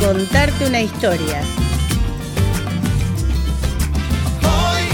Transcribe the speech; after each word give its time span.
Contarte 0.00 0.66
una 0.66 0.80
historia. 0.80 1.40
Hoy, 4.42 4.84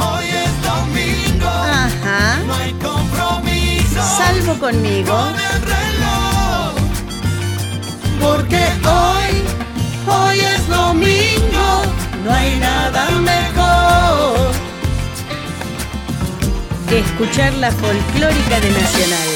hoy 0.00 0.26
es 0.28 0.62
domingo. 0.62 1.48
Ajá. 1.48 2.38
No 2.46 2.54
hay 2.54 2.72
compromiso 2.74 4.02
Salvo 4.16 4.54
conmigo. 4.58 5.12
con 5.14 5.34
el 5.34 5.62
reloj. 5.62 6.74
Porque 8.20 8.62
hoy, 8.86 10.14
hoy 10.14 10.40
es 10.40 10.68
domingo. 10.68 11.82
No 12.24 12.32
hay 12.32 12.58
nada 12.58 13.10
mejor. 13.10 14.48
que 16.88 17.00
escuchar 17.00 17.52
la 17.54 17.70
folclórica 17.70 18.60
de 18.60 18.70
Nacional. 18.70 19.28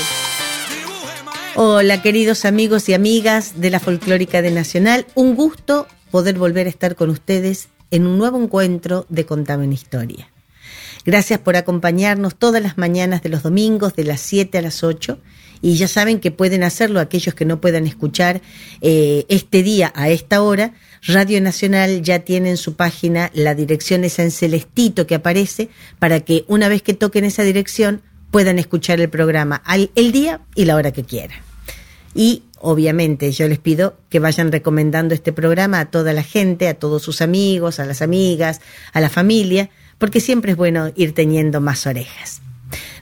Hola 1.54 2.00
queridos 2.00 2.46
amigos 2.46 2.88
y 2.88 2.94
amigas 2.94 3.60
de 3.60 3.68
la 3.68 3.78
folclórica 3.78 4.40
de 4.40 4.50
Nacional, 4.50 5.06
un 5.14 5.34
gusto 5.34 5.86
poder 6.10 6.38
volver 6.38 6.66
a 6.66 6.70
estar 6.70 6.96
con 6.96 7.10
ustedes 7.10 7.68
en 7.90 8.06
un 8.06 8.16
nuevo 8.16 8.42
encuentro 8.42 9.04
de 9.10 9.26
Contame 9.26 9.66
una 9.66 9.74
historia. 9.74 10.30
Gracias 11.04 11.38
por 11.40 11.56
acompañarnos 11.56 12.36
todas 12.36 12.62
las 12.62 12.78
mañanas 12.78 13.22
de 13.22 13.28
los 13.28 13.42
domingos 13.42 13.94
de 13.94 14.04
las 14.04 14.22
7 14.22 14.56
a 14.56 14.62
las 14.62 14.82
8 14.82 15.18
y 15.60 15.74
ya 15.74 15.88
saben 15.88 16.20
que 16.20 16.30
pueden 16.30 16.62
hacerlo 16.64 17.00
aquellos 17.00 17.34
que 17.34 17.44
no 17.44 17.60
puedan 17.60 17.86
escuchar 17.86 18.40
eh, 18.80 19.26
este 19.28 19.62
día 19.62 19.92
a 19.94 20.08
esta 20.08 20.40
hora. 20.40 20.72
Radio 21.06 21.38
Nacional 21.42 22.00
ya 22.00 22.20
tiene 22.20 22.48
en 22.48 22.56
su 22.56 22.76
página 22.76 23.30
la 23.34 23.54
dirección 23.54 24.04
esa 24.04 24.22
en 24.22 24.30
celestito 24.30 25.06
que 25.06 25.16
aparece 25.16 25.68
para 25.98 26.20
que 26.20 26.46
una 26.48 26.68
vez 26.68 26.80
que 26.80 26.94
toquen 26.94 27.26
esa 27.26 27.42
dirección 27.42 28.00
puedan 28.32 28.58
escuchar 28.58 29.00
el 29.00 29.10
programa 29.10 29.62
al, 29.64 29.92
el 29.94 30.10
día 30.10 30.40
y 30.56 30.64
la 30.64 30.74
hora 30.74 30.90
que 30.90 31.04
quieran. 31.04 31.38
Y 32.14 32.42
obviamente 32.58 33.30
yo 33.30 33.46
les 33.46 33.58
pido 33.58 33.98
que 34.08 34.18
vayan 34.18 34.50
recomendando 34.50 35.14
este 35.14 35.32
programa 35.32 35.78
a 35.78 35.90
toda 35.90 36.12
la 36.12 36.22
gente, 36.22 36.66
a 36.66 36.74
todos 36.74 37.02
sus 37.02 37.20
amigos, 37.20 37.78
a 37.78 37.84
las 37.84 38.02
amigas, 38.02 38.60
a 38.92 39.00
la 39.00 39.10
familia, 39.10 39.70
porque 39.98 40.18
siempre 40.18 40.52
es 40.52 40.56
bueno 40.56 40.90
ir 40.96 41.14
teniendo 41.14 41.60
más 41.60 41.86
orejas. 41.86 42.40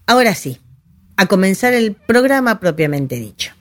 Ahora 0.07 0.35
sí, 0.35 0.59
a 1.15 1.27
comenzar 1.27 1.73
el 1.73 1.93
programa 1.93 2.59
propiamente 2.59 3.15
dicho. 3.17 3.53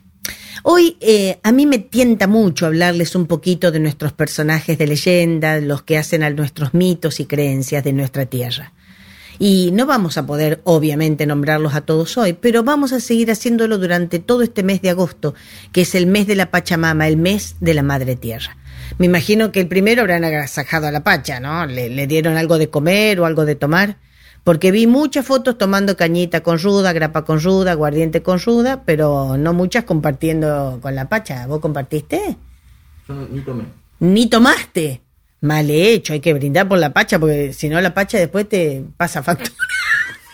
Hoy 0.62 0.96
eh, 1.00 1.38
a 1.42 1.52
mí 1.52 1.66
me 1.66 1.78
tienta 1.78 2.26
mucho 2.26 2.66
hablarles 2.66 3.14
un 3.14 3.26
poquito 3.26 3.70
de 3.70 3.80
nuestros 3.80 4.12
personajes 4.12 4.76
de 4.78 4.86
leyenda, 4.86 5.60
los 5.60 5.82
que 5.82 5.96
hacen 5.96 6.22
a 6.22 6.30
nuestros 6.30 6.74
mitos 6.74 7.20
y 7.20 7.26
creencias 7.26 7.84
de 7.84 7.92
nuestra 7.92 8.26
tierra. 8.26 8.72
Y 9.42 9.70
no 9.72 9.86
vamos 9.86 10.18
a 10.18 10.26
poder, 10.26 10.60
obviamente, 10.64 11.24
nombrarlos 11.24 11.74
a 11.74 11.80
todos 11.80 12.18
hoy, 12.18 12.34
pero 12.34 12.62
vamos 12.62 12.92
a 12.92 13.00
seguir 13.00 13.30
haciéndolo 13.30 13.78
durante 13.78 14.18
todo 14.18 14.42
este 14.42 14.62
mes 14.62 14.82
de 14.82 14.90
agosto, 14.90 15.34
que 15.72 15.80
es 15.80 15.94
el 15.94 16.06
mes 16.06 16.26
de 16.26 16.34
la 16.36 16.50
Pachamama, 16.50 17.08
el 17.08 17.16
mes 17.16 17.56
de 17.58 17.72
la 17.72 17.82
Madre 17.82 18.16
Tierra. 18.16 18.58
Me 18.98 19.06
imagino 19.06 19.50
que 19.50 19.60
el 19.60 19.66
primero 19.66 20.02
habrán 20.02 20.24
agasajado 20.24 20.88
a 20.88 20.90
la 20.90 21.02
Pacha, 21.02 21.40
¿no? 21.40 21.64
Le, 21.64 21.88
le 21.88 22.06
dieron 22.06 22.36
algo 22.36 22.58
de 22.58 22.68
comer 22.68 23.18
o 23.18 23.24
algo 23.24 23.46
de 23.46 23.54
tomar, 23.54 23.96
porque 24.44 24.70
vi 24.72 24.86
muchas 24.86 25.24
fotos 25.24 25.56
tomando 25.56 25.96
cañita 25.96 26.42
con 26.42 26.58
ruda, 26.58 26.92
grapa 26.92 27.24
con 27.24 27.40
ruda, 27.40 27.72
aguardiente 27.72 28.22
con 28.22 28.40
ruda, 28.40 28.82
pero 28.84 29.38
no 29.38 29.54
muchas 29.54 29.84
compartiendo 29.84 30.80
con 30.82 30.94
la 30.94 31.08
Pacha. 31.08 31.46
¿Vos 31.46 31.60
compartiste? 31.60 32.36
Yo 33.08 33.14
no- 33.14 33.26
ni 33.26 33.40
tomé. 33.40 33.64
Ni 34.00 34.26
tomaste. 34.28 35.00
Mal 35.40 35.70
hecho, 35.70 36.12
hay 36.12 36.20
que 36.20 36.34
brindar 36.34 36.68
por 36.68 36.78
la 36.78 36.92
pacha, 36.92 37.18
porque 37.18 37.52
si 37.52 37.68
no 37.68 37.80
la 37.80 37.94
pacha 37.94 38.18
después 38.18 38.48
te 38.48 38.84
pasa 38.96 39.22
factura. 39.22 39.52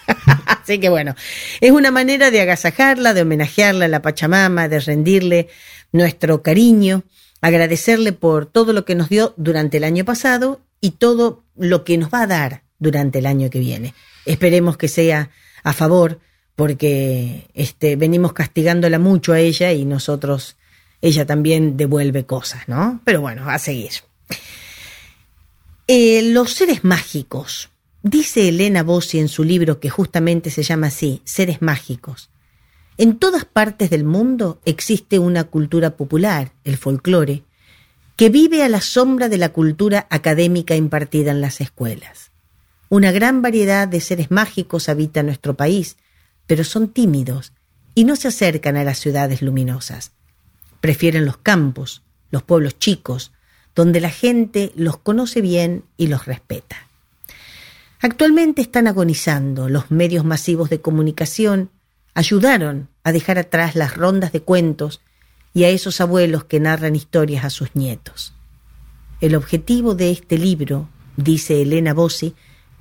Así 0.46 0.78
que 0.78 0.88
bueno, 0.88 1.14
es 1.60 1.70
una 1.70 1.90
manera 1.90 2.30
de 2.30 2.40
agasajarla, 2.40 3.14
de 3.14 3.22
homenajearla 3.22 3.84
a 3.84 3.88
la 3.88 4.02
Pachamama, 4.02 4.68
de 4.68 4.80
rendirle 4.80 5.48
nuestro 5.92 6.42
cariño, 6.42 7.04
agradecerle 7.40 8.12
por 8.12 8.46
todo 8.46 8.72
lo 8.72 8.84
que 8.84 8.94
nos 8.94 9.08
dio 9.08 9.34
durante 9.36 9.76
el 9.76 9.84
año 9.84 10.04
pasado 10.04 10.60
y 10.80 10.92
todo 10.92 11.44
lo 11.56 11.84
que 11.84 11.98
nos 11.98 12.12
va 12.12 12.22
a 12.22 12.26
dar 12.26 12.62
durante 12.78 13.20
el 13.20 13.26
año 13.26 13.50
que 13.50 13.60
viene. 13.60 13.94
Esperemos 14.24 14.76
que 14.76 14.88
sea 14.88 15.30
a 15.62 15.72
favor, 15.72 16.20
porque 16.54 17.48
este, 17.54 17.96
venimos 17.96 18.32
castigándola 18.32 18.98
mucho 18.98 19.32
a 19.32 19.40
ella 19.40 19.72
y 19.72 19.84
nosotros, 19.84 20.56
ella 21.02 21.26
también 21.26 21.76
devuelve 21.76 22.24
cosas, 22.24 22.68
¿no? 22.68 23.00
Pero 23.04 23.20
bueno, 23.20 23.48
a 23.48 23.58
seguir. 23.58 23.90
Eh, 25.88 26.20
los 26.32 26.52
seres 26.52 26.82
mágicos. 26.82 27.70
Dice 28.02 28.48
Elena 28.48 28.82
Bossi 28.82 29.20
en 29.20 29.28
su 29.28 29.44
libro 29.44 29.78
que 29.78 29.88
justamente 29.88 30.50
se 30.50 30.64
llama 30.64 30.88
así, 30.88 31.22
Seres 31.22 31.62
Mágicos. 31.62 32.28
En 32.98 33.20
todas 33.20 33.44
partes 33.44 33.88
del 33.90 34.02
mundo 34.02 34.60
existe 34.64 35.20
una 35.20 35.44
cultura 35.44 35.96
popular, 35.96 36.50
el 36.64 36.76
folclore, 36.76 37.44
que 38.16 38.30
vive 38.30 38.64
a 38.64 38.68
la 38.68 38.80
sombra 38.80 39.28
de 39.28 39.38
la 39.38 39.50
cultura 39.50 40.08
académica 40.10 40.74
impartida 40.74 41.30
en 41.30 41.40
las 41.40 41.60
escuelas. 41.60 42.32
Una 42.88 43.12
gran 43.12 43.40
variedad 43.40 43.86
de 43.86 44.00
seres 44.00 44.32
mágicos 44.32 44.88
habita 44.88 45.22
nuestro 45.22 45.54
país, 45.54 45.98
pero 46.48 46.64
son 46.64 46.88
tímidos 46.88 47.52
y 47.94 48.02
no 48.02 48.16
se 48.16 48.26
acercan 48.26 48.76
a 48.76 48.82
las 48.82 48.98
ciudades 48.98 49.40
luminosas. 49.40 50.10
Prefieren 50.80 51.24
los 51.24 51.36
campos, 51.36 52.02
los 52.32 52.42
pueblos 52.42 52.76
chicos, 52.76 53.30
donde 53.76 54.00
la 54.00 54.10
gente 54.10 54.72
los 54.74 54.96
conoce 54.96 55.42
bien 55.42 55.84
y 55.96 56.08
los 56.08 56.24
respeta. 56.24 56.88
Actualmente 58.00 58.62
están 58.62 58.88
agonizando. 58.88 59.68
Los 59.68 59.90
medios 59.90 60.24
masivos 60.24 60.70
de 60.70 60.80
comunicación 60.80 61.70
ayudaron 62.14 62.88
a 63.04 63.12
dejar 63.12 63.38
atrás 63.38 63.76
las 63.76 63.94
rondas 63.94 64.32
de 64.32 64.40
cuentos 64.40 65.02
y 65.54 65.64
a 65.64 65.68
esos 65.68 66.00
abuelos 66.00 66.44
que 66.44 66.58
narran 66.58 66.96
historias 66.96 67.44
a 67.44 67.50
sus 67.50 67.74
nietos. 67.76 68.32
El 69.20 69.34
objetivo 69.34 69.94
de 69.94 70.10
este 70.10 70.38
libro, 70.38 70.88
dice 71.16 71.62
Elena 71.62 71.94
Bossi, 71.94 72.34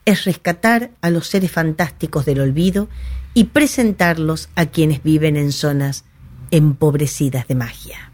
es 0.05 0.25
rescatar 0.25 0.91
a 1.01 1.09
los 1.09 1.27
seres 1.27 1.51
fantásticos 1.51 2.25
del 2.25 2.39
olvido 2.39 2.87
y 3.33 3.45
presentarlos 3.45 4.49
a 4.55 4.67
quienes 4.67 5.03
viven 5.03 5.35
en 5.35 5.51
zonas 5.51 6.05
empobrecidas 6.51 7.47
de 7.47 7.55
magia. 7.55 8.11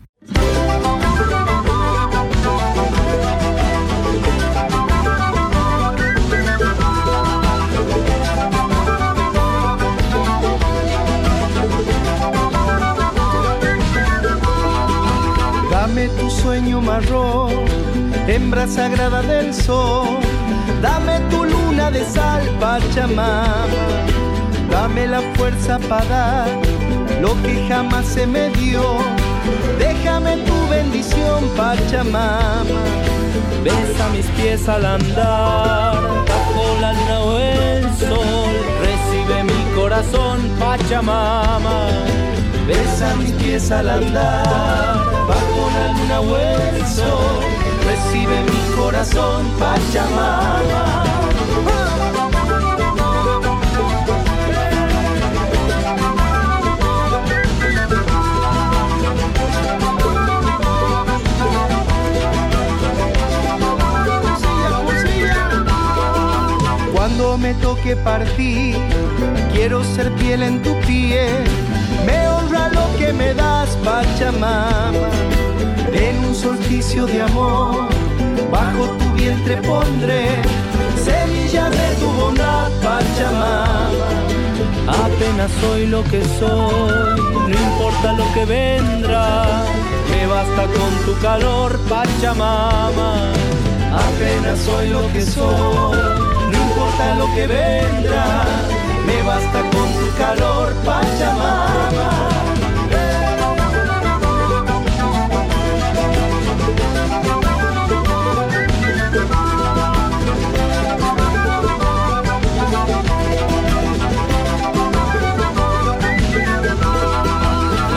Marrón, 16.81 17.51
hembra 18.27 18.67
sagrada 18.67 19.21
del 19.21 19.53
sol. 19.53 20.07
Dame 20.81 21.19
tu 21.29 21.45
luna 21.45 21.91
de 21.91 22.03
sal, 22.05 22.41
Pachamama. 22.59 23.65
Dame 24.69 25.07
la 25.07 25.21
fuerza 25.35 25.77
para 25.89 26.05
dar 26.05 26.47
lo 27.21 27.41
que 27.43 27.67
jamás 27.67 28.05
se 28.05 28.25
me 28.25 28.49
dio. 28.49 28.81
Déjame 29.77 30.37
tu 30.37 30.67
bendición, 30.69 31.47
Pachamama. 31.55 32.73
Besa 33.63 34.09
mis 34.13 34.25
pies 34.37 34.67
al 34.67 34.85
andar, 34.85 36.01
bajo 36.27 36.63
la 36.81 36.93
luna 36.93 37.19
o 37.21 37.39
el 37.39 37.83
sol. 37.95 38.53
Recibe 38.81 39.43
mi 39.43 39.75
corazón, 39.75 40.39
Pachamama. 40.59 41.89
Besa 42.67 43.15
mis 43.15 43.31
pies 43.33 43.71
al 43.71 43.89
andar, 43.89 44.95
bajo 45.27 45.69
la 45.75 45.91
luna 45.93 46.19
o 46.21 47.61
recibe 47.85 48.43
mi 48.43 48.75
corazón 48.75 49.45
Pachamama. 49.59 51.03
Cuando 66.93 67.37
me 67.37 67.53
toque 67.55 67.95
partir, 67.95 68.75
quiero 69.53 69.83
ser 69.83 70.11
piel 70.13 70.43
en 70.43 70.61
tu 70.61 70.79
piel. 70.81 71.43
Me 72.05 72.27
honra 72.27 72.69
lo 72.69 72.85
que 72.97 73.13
me 73.13 73.33
das, 73.33 73.69
Pachamama. 73.83 74.91
En 75.93 76.25
un 76.25 76.35
solsticio 76.35 77.05
de 77.05 77.21
amor, 77.21 77.89
bajo 78.51 78.83
tu 78.99 79.11
vientre 79.13 79.57
pondré 79.57 80.25
semillas 81.03 81.71
de 81.71 81.95
tu 81.99 82.07
bondad, 82.19 82.69
Pachamama. 82.83 84.09
Apenas 84.87 85.51
soy 85.61 85.87
lo 85.87 86.03
que 86.05 86.23
soy, 86.39 87.21
no 87.49 87.55
importa 87.69 88.13
lo 88.13 88.25
que 88.33 88.45
vendrá. 88.45 89.63
Me 90.09 90.27
basta 90.27 90.63
con 90.77 90.91
tu 91.05 91.19
calor, 91.21 91.79
Pachamama. 91.89 93.31
Apenas 94.07 94.59
soy 94.59 94.89
lo 94.89 95.11
que 95.11 95.21
soy, 95.21 95.97
no 96.51 96.57
importa 96.67 97.15
lo 97.15 97.25
que 97.35 97.47
vendrá. 97.47 98.80
Me 99.11 99.21
basta 99.23 99.59
con 99.71 99.89
tu 99.99 100.07
calor, 100.17 100.73
Pachamama. 100.85 102.09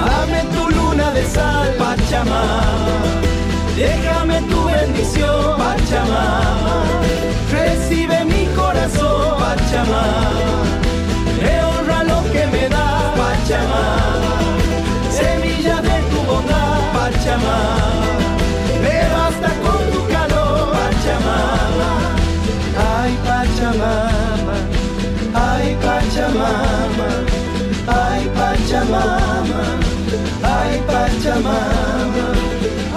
Dame 0.06 0.40
tu 0.52 0.68
luna 0.70 1.10
de 1.12 1.24
sal, 1.26 1.74
Pachamama. 1.78 2.64
Déjame 3.76 4.42
tu 4.50 4.64
bendición, 4.64 5.58
Pachamama. 5.58 6.84
Recibe 7.52 8.24
mi 8.24 8.46
corazón, 8.56 9.38
Pachamama. 9.38 10.83
Que 12.34 12.44
me 12.48 12.68
da, 12.68 13.14
Pachamama. 13.16 14.34
Semilla 15.08 15.76
de 15.80 15.96
tu 16.10 16.18
bondad, 16.28 16.80
Pachamama. 16.92 18.10
Me 18.82 18.96
basta 19.14 19.50
con 19.62 19.82
tu 19.92 20.00
calor, 20.12 20.72
Pachamama. 20.74 21.90
Ay, 22.90 23.12
Pachamama. 23.26 24.56
Ay, 25.46 25.76
Pachamama. 25.84 27.08
Ay, 28.02 28.22
Pachamama. 28.38 29.62
Ay, 30.56 30.72
Pachamama. 30.88 32.26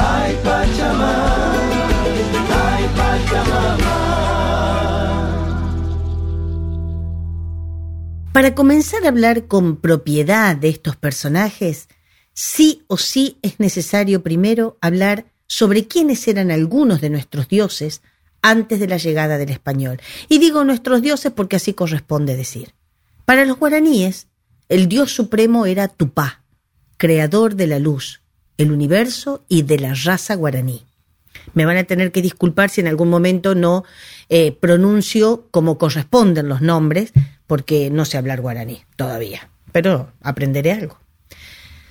Ay, 0.10 0.31
Pachamama. 0.44 1.12
Ay, 2.66 2.83
Pachamama. 2.98 4.06
Para 8.38 8.54
comenzar 8.54 9.04
a 9.04 9.07
hablar 9.07 9.48
con 9.48 9.78
propiedad 9.78 10.56
de 10.56 10.69
estos 10.69 10.95
personajes, 10.95 11.88
sí 12.34 12.84
o 12.86 12.98
sí 12.98 13.39
es 13.42 13.60
necesario 13.60 14.22
primero 14.22 14.78
hablar 14.80 15.25
sobre 15.48 15.88
quiénes 15.88 16.28
eran 16.28 16.51
algunos 16.51 17.01
de 17.01 17.10
nuestros 17.10 17.48
dioses 17.48 18.04
antes 18.44 18.80
de 18.80 18.88
la 18.88 18.98
llegada 18.98 19.39
del 19.39 19.50
español. 19.50 20.00
Y 20.30 20.38
digo 20.38 20.63
nuestros 20.63 21.01
dioses 21.01 21.31
porque 21.31 21.56
así 21.56 21.74
corresponde 21.74 22.36
decir. 22.36 22.75
Para 23.25 23.44
los 23.44 23.57
guaraníes, 23.57 24.28
el 24.69 24.88
dios 24.88 25.12
supremo 25.12 25.66
era 25.66 25.88
Tupá, 25.88 26.44
creador 26.98 27.56
de 27.56 27.66
la 27.66 27.80
luz, 27.80 28.22
el 28.60 28.72
universo 28.72 29.45
y 29.50 29.63
de 29.63 29.80
la 29.80 29.95
raza 29.95 30.36
guaraní. 30.36 30.87
Me 31.54 31.66
van 31.66 31.78
a 31.78 31.84
tener 31.84 32.12
que 32.12 32.22
disculpar 32.22 32.69
si 32.69 32.81
en 32.81 32.88
algún 32.88 33.10
momento 33.10 33.56
no 33.56 33.84
eh, 34.30 34.51
pronuncio 34.51 35.48
como 35.51 35.78
corresponden 35.78 36.50
los 36.50 36.62
nombres, 36.62 37.12
porque 37.48 37.89
no 37.89 38.06
sé 38.06 38.18
hablar 38.18 38.42
guaraní 38.42 38.84
todavía, 38.95 39.50
pero 39.72 40.12
aprenderé 40.22 40.72
algo. 40.74 41.00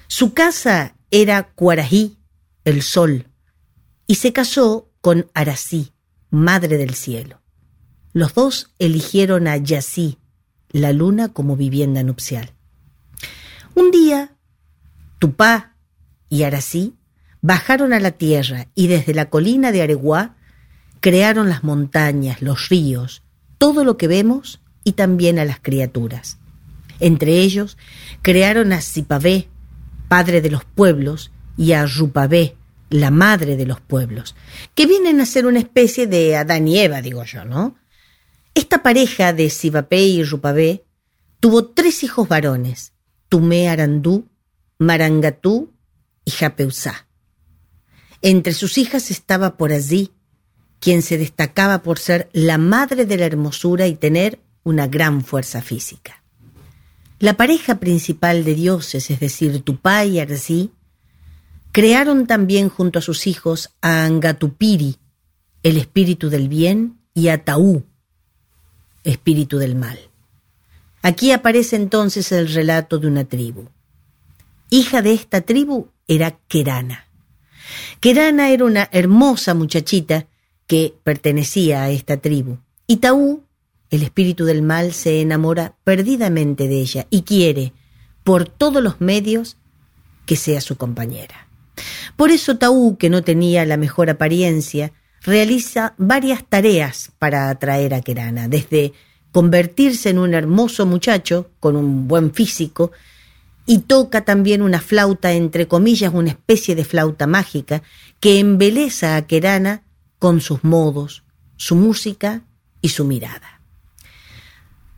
Su 0.08 0.34
casa 0.34 0.94
era 1.10 1.44
Cuarají, 1.54 2.18
el 2.64 2.82
sol, 2.82 3.26
y 4.06 4.16
se 4.16 4.32
casó 4.32 4.90
con 5.00 5.30
Arasí, 5.34 5.92
madre 6.30 6.78
del 6.78 6.94
cielo. 6.94 7.40
Los 8.12 8.34
dos 8.34 8.72
eligieron 8.78 9.48
a 9.48 9.56
Yací, 9.56 10.18
la 10.70 10.92
luna, 10.92 11.32
como 11.32 11.56
vivienda 11.56 12.02
nupcial. 12.02 12.52
Un 13.74 13.90
día, 13.90 14.36
Tupá 15.18 15.76
y 16.28 16.44
Arasí 16.44 16.94
bajaron 17.42 17.92
a 17.92 18.00
la 18.00 18.12
tierra 18.12 18.68
y 18.74 18.86
desde 18.88 19.14
la 19.14 19.30
colina 19.30 19.72
de 19.72 19.82
Areguá 19.82 20.36
crearon 21.00 21.48
las 21.48 21.64
montañas, 21.64 22.42
los 22.42 22.68
ríos, 22.68 23.22
todo 23.58 23.84
lo 23.84 23.96
que 23.96 24.08
vemos 24.08 24.60
y 24.84 24.92
también 24.92 25.38
a 25.38 25.44
las 25.44 25.60
criaturas. 25.60 26.38
Entre 27.00 27.38
ellos 27.38 27.76
crearon 28.22 28.72
a 28.72 28.80
Zipavé, 28.80 29.48
padre 30.08 30.40
de 30.40 30.50
los 30.50 30.64
pueblos, 30.64 31.30
y 31.56 31.72
a 31.72 31.86
Rupabé, 31.86 32.56
la 32.90 33.10
madre 33.10 33.56
de 33.56 33.66
los 33.66 33.80
pueblos, 33.80 34.36
que 34.74 34.86
vienen 34.86 35.20
a 35.20 35.26
ser 35.26 35.46
una 35.46 35.58
especie 35.58 36.06
de 36.06 36.36
Adán 36.36 36.68
y 36.68 36.78
Eva, 36.78 37.02
digo 37.02 37.24
yo, 37.24 37.44
¿no? 37.44 37.76
Esta 38.54 38.82
pareja 38.82 39.32
de 39.32 39.50
Sibapé 39.50 40.00
y 40.00 40.22
Rupabé 40.22 40.84
tuvo 41.40 41.66
tres 41.66 42.02
hijos 42.04 42.28
varones, 42.28 42.92
Tumé 43.28 43.68
Arandú, 43.68 44.28
Marangatú 44.78 45.74
y 46.24 46.30
Japeusá. 46.30 47.05
Entre 48.22 48.52
sus 48.52 48.78
hijas 48.78 49.10
estaba 49.10 49.56
por 49.56 49.72
allí, 49.72 50.12
quien 50.80 51.02
se 51.02 51.18
destacaba 51.18 51.82
por 51.82 51.98
ser 51.98 52.28
la 52.32 52.58
madre 52.58 53.06
de 53.06 53.16
la 53.16 53.26
hermosura 53.26 53.86
y 53.86 53.94
tener 53.94 54.40
una 54.62 54.86
gran 54.86 55.24
fuerza 55.24 55.62
física. 55.62 56.22
La 57.18 57.34
pareja 57.34 57.80
principal 57.80 58.44
de 58.44 58.54
dioses, 58.54 59.10
es 59.10 59.20
decir, 59.20 59.62
Tupá 59.62 60.04
y 60.04 60.20
Arzí, 60.20 60.70
crearon 61.72 62.26
también 62.26 62.68
junto 62.68 62.98
a 62.98 63.02
sus 63.02 63.26
hijos 63.26 63.70
a 63.80 64.04
Angatupiri, 64.04 64.96
el 65.62 65.78
espíritu 65.78 66.28
del 66.28 66.48
bien, 66.48 66.98
y 67.14 67.28
a 67.28 67.42
Taú, 67.42 67.86
espíritu 69.02 69.56
del 69.56 69.74
mal. 69.74 69.98
Aquí 71.00 71.32
aparece 71.32 71.76
entonces 71.76 72.30
el 72.32 72.52
relato 72.52 72.98
de 72.98 73.06
una 73.06 73.24
tribu. 73.24 73.68
Hija 74.68 75.00
de 75.00 75.14
esta 75.14 75.40
tribu 75.40 75.88
era 76.06 76.38
Kerana. 76.48 77.05
Kerana 78.00 78.50
era 78.50 78.64
una 78.64 78.88
hermosa 78.92 79.54
muchachita 79.54 80.26
que 80.66 80.94
pertenecía 81.02 81.82
a 81.82 81.90
esta 81.90 82.16
tribu. 82.18 82.58
Y 82.86 82.96
Taú, 82.96 83.44
el 83.90 84.02
espíritu 84.02 84.44
del 84.44 84.62
mal, 84.62 84.92
se 84.92 85.20
enamora 85.20 85.76
perdidamente 85.84 86.68
de 86.68 86.80
ella 86.80 87.06
y 87.10 87.22
quiere, 87.22 87.72
por 88.24 88.48
todos 88.48 88.82
los 88.82 89.00
medios, 89.00 89.56
que 90.26 90.36
sea 90.36 90.60
su 90.60 90.76
compañera. 90.76 91.48
Por 92.16 92.30
eso 92.30 92.58
Taú, 92.58 92.96
que 92.98 93.10
no 93.10 93.22
tenía 93.22 93.64
la 93.64 93.76
mejor 93.76 94.10
apariencia, 94.10 94.92
realiza 95.22 95.94
varias 95.98 96.44
tareas 96.44 97.12
para 97.18 97.48
atraer 97.48 97.94
a 97.94 98.00
Kerana, 98.00 98.48
desde 98.48 98.92
convertirse 99.32 100.10
en 100.10 100.18
un 100.18 100.34
hermoso 100.34 100.86
muchacho 100.86 101.50
con 101.60 101.76
un 101.76 102.08
buen 102.08 102.32
físico, 102.32 102.92
y 103.66 103.80
toca 103.80 104.24
también 104.24 104.62
una 104.62 104.80
flauta, 104.80 105.32
entre 105.32 105.66
comillas, 105.66 106.14
una 106.14 106.30
especie 106.30 106.76
de 106.76 106.84
flauta 106.84 107.26
mágica, 107.26 107.82
que 108.20 108.38
embeleza 108.38 109.16
a 109.16 109.26
Kerana 109.26 109.82
con 110.18 110.40
sus 110.40 110.62
modos, 110.62 111.24
su 111.56 111.74
música 111.74 112.42
y 112.80 112.90
su 112.90 113.04
mirada. 113.04 113.60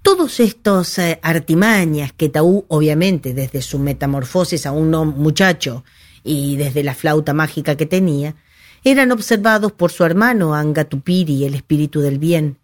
Todos 0.02 0.38
estos 0.40 0.98
eh, 0.98 1.18
artimañas 1.22 2.12
que 2.12 2.28
Taú, 2.28 2.64
obviamente, 2.68 3.34
desde 3.34 3.62
su 3.62 3.78
metamorfosis 3.78 4.66
a 4.66 4.72
un 4.72 4.90
muchacho 4.90 5.84
y 6.22 6.56
desde 6.56 6.84
la 6.84 6.94
flauta 6.94 7.34
mágica 7.34 7.76
que 7.76 7.86
tenía, 7.86 8.36
eran 8.84 9.12
observados 9.12 9.72
por 9.72 9.90
su 9.90 10.04
hermano 10.04 10.54
Angatupiri, 10.54 11.44
el 11.44 11.54
espíritu 11.54 12.00
del 12.00 12.18
bien, 12.18 12.58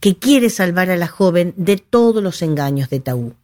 que 0.00 0.16
quiere 0.16 0.48
salvar 0.48 0.90
a 0.90 0.96
la 0.96 1.06
joven 1.06 1.52
de 1.56 1.76
todos 1.76 2.22
los 2.22 2.40
engaños 2.40 2.88
de 2.88 3.00
Taú. 3.00 3.34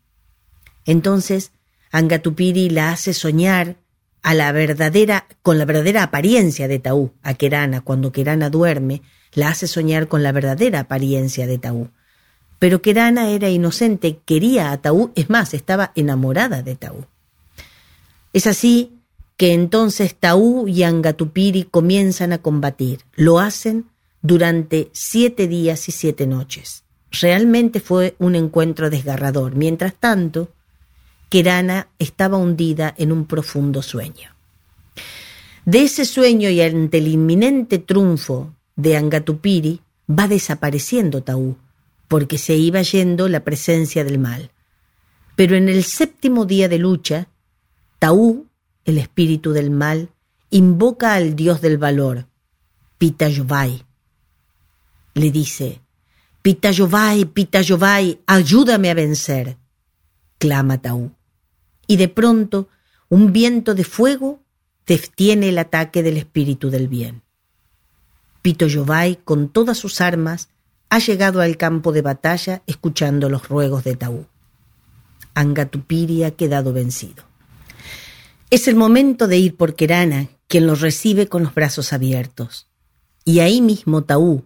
Entonces, 0.86 1.52
Angatupiri 1.92 2.70
la 2.70 2.92
hace 2.92 3.14
soñar 3.14 3.76
a 4.22 4.34
la 4.34 4.50
verdadera, 4.52 5.26
con 5.42 5.58
la 5.58 5.64
verdadera 5.64 6.02
apariencia 6.02 6.66
de 6.66 6.78
Taú, 6.78 7.12
a 7.22 7.34
Kerana, 7.34 7.82
cuando 7.82 8.10
Kerana 8.10 8.50
duerme, 8.50 9.02
la 9.32 9.50
hace 9.50 9.66
soñar 9.66 10.08
con 10.08 10.22
la 10.22 10.32
verdadera 10.32 10.80
apariencia 10.80 11.46
de 11.46 11.58
Taú. 11.58 11.90
Pero 12.58 12.82
Kerana 12.82 13.30
era 13.30 13.50
inocente, 13.50 14.18
quería 14.24 14.72
a 14.72 14.78
Taú, 14.78 15.12
es 15.14 15.30
más, 15.30 15.54
estaba 15.54 15.92
enamorada 15.94 16.62
de 16.62 16.74
Taú. 16.74 17.06
Es 18.32 18.46
así 18.46 18.98
que 19.36 19.52
entonces 19.52 20.14
Taú 20.14 20.66
y 20.66 20.82
Angatupiri 20.82 21.64
comienzan 21.64 22.32
a 22.32 22.38
combatir. 22.38 23.00
Lo 23.14 23.38
hacen 23.38 23.86
durante 24.22 24.90
siete 24.92 25.46
días 25.46 25.88
y 25.88 25.92
siete 25.92 26.26
noches. 26.26 26.84
Realmente 27.12 27.80
fue 27.80 28.16
un 28.18 28.34
encuentro 28.34 28.90
desgarrador. 28.90 29.54
Mientras 29.54 29.94
tanto, 29.94 30.50
Kerana 31.28 31.88
estaba 31.98 32.36
hundida 32.36 32.94
en 32.96 33.12
un 33.12 33.26
profundo 33.26 33.82
sueño. 33.82 34.30
De 35.64 35.82
ese 35.82 36.04
sueño 36.04 36.48
y 36.48 36.60
ante 36.60 36.98
el 36.98 37.08
inminente 37.08 37.78
triunfo 37.78 38.54
de 38.76 38.96
Angatupiri, 38.96 39.80
va 40.08 40.28
desapareciendo 40.28 41.22
Taú, 41.22 41.56
porque 42.08 42.38
se 42.38 42.54
iba 42.54 42.82
yendo 42.82 43.28
la 43.28 43.40
presencia 43.40 44.04
del 44.04 44.18
mal. 44.18 44.50
Pero 45.34 45.56
en 45.56 45.68
el 45.68 45.82
séptimo 45.82 46.44
día 46.44 46.68
de 46.68 46.78
lucha, 46.78 47.28
Taú, 47.98 48.46
el 48.84 48.98
espíritu 48.98 49.52
del 49.52 49.70
mal, 49.70 50.10
invoca 50.50 51.14
al 51.14 51.34
dios 51.34 51.60
del 51.60 51.78
valor, 51.78 52.26
Pitayovai. 52.98 53.84
Le 55.14 55.30
dice, 55.30 55.80
Pitayovai, 56.42 57.24
Pitayovai, 57.24 58.20
ayúdame 58.26 58.90
a 58.90 58.94
vencer, 58.94 59.56
clama 60.38 60.78
Taú. 60.80 61.15
Y 61.86 61.96
de 61.96 62.08
pronto, 62.08 62.68
un 63.08 63.32
viento 63.32 63.74
de 63.74 63.84
fuego 63.84 64.40
detiene 64.86 65.48
el 65.48 65.58
ataque 65.58 66.02
del 66.02 66.16
espíritu 66.16 66.70
del 66.70 66.88
bien. 66.88 67.22
Pitayovai, 68.42 69.16
con 69.24 69.48
todas 69.48 69.78
sus 69.78 70.00
armas, 70.00 70.48
ha 70.88 70.98
llegado 70.98 71.40
al 71.40 71.56
campo 71.56 71.92
de 71.92 72.02
batalla 72.02 72.62
escuchando 72.66 73.28
los 73.28 73.48
ruegos 73.48 73.84
de 73.84 73.96
Taú. 73.96 74.26
Angatupiri 75.34 76.24
ha 76.24 76.30
quedado 76.30 76.72
vencido. 76.72 77.24
Es 78.50 78.68
el 78.68 78.76
momento 78.76 79.26
de 79.26 79.38
ir 79.38 79.56
por 79.56 79.74
Kerana, 79.74 80.28
quien 80.46 80.66
los 80.66 80.80
recibe 80.80 81.26
con 81.26 81.42
los 81.42 81.54
brazos 81.54 81.92
abiertos. 81.92 82.68
Y 83.24 83.40
ahí 83.40 83.60
mismo 83.60 84.04
Taú, 84.04 84.44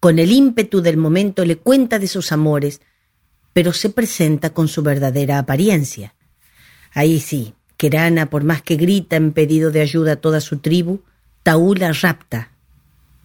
con 0.00 0.18
el 0.18 0.30
ímpetu 0.30 0.82
del 0.82 0.98
momento, 0.98 1.44
le 1.44 1.56
cuenta 1.56 1.98
de 1.98 2.08
sus 2.08 2.30
amores, 2.30 2.82
pero 3.54 3.72
se 3.72 3.88
presenta 3.88 4.50
con 4.50 4.68
su 4.68 4.82
verdadera 4.82 5.38
apariencia. 5.38 6.14
Ahí 6.92 7.20
sí, 7.20 7.54
Kerana, 7.76 8.28
por 8.28 8.44
más 8.44 8.62
que 8.62 8.76
grita 8.76 9.16
en 9.16 9.32
pedido 9.32 9.70
de 9.70 9.80
ayuda 9.80 10.12
a 10.12 10.16
toda 10.16 10.40
su 10.40 10.58
tribu, 10.58 11.00
Taú 11.42 11.74
la 11.74 11.92
rapta 11.92 12.50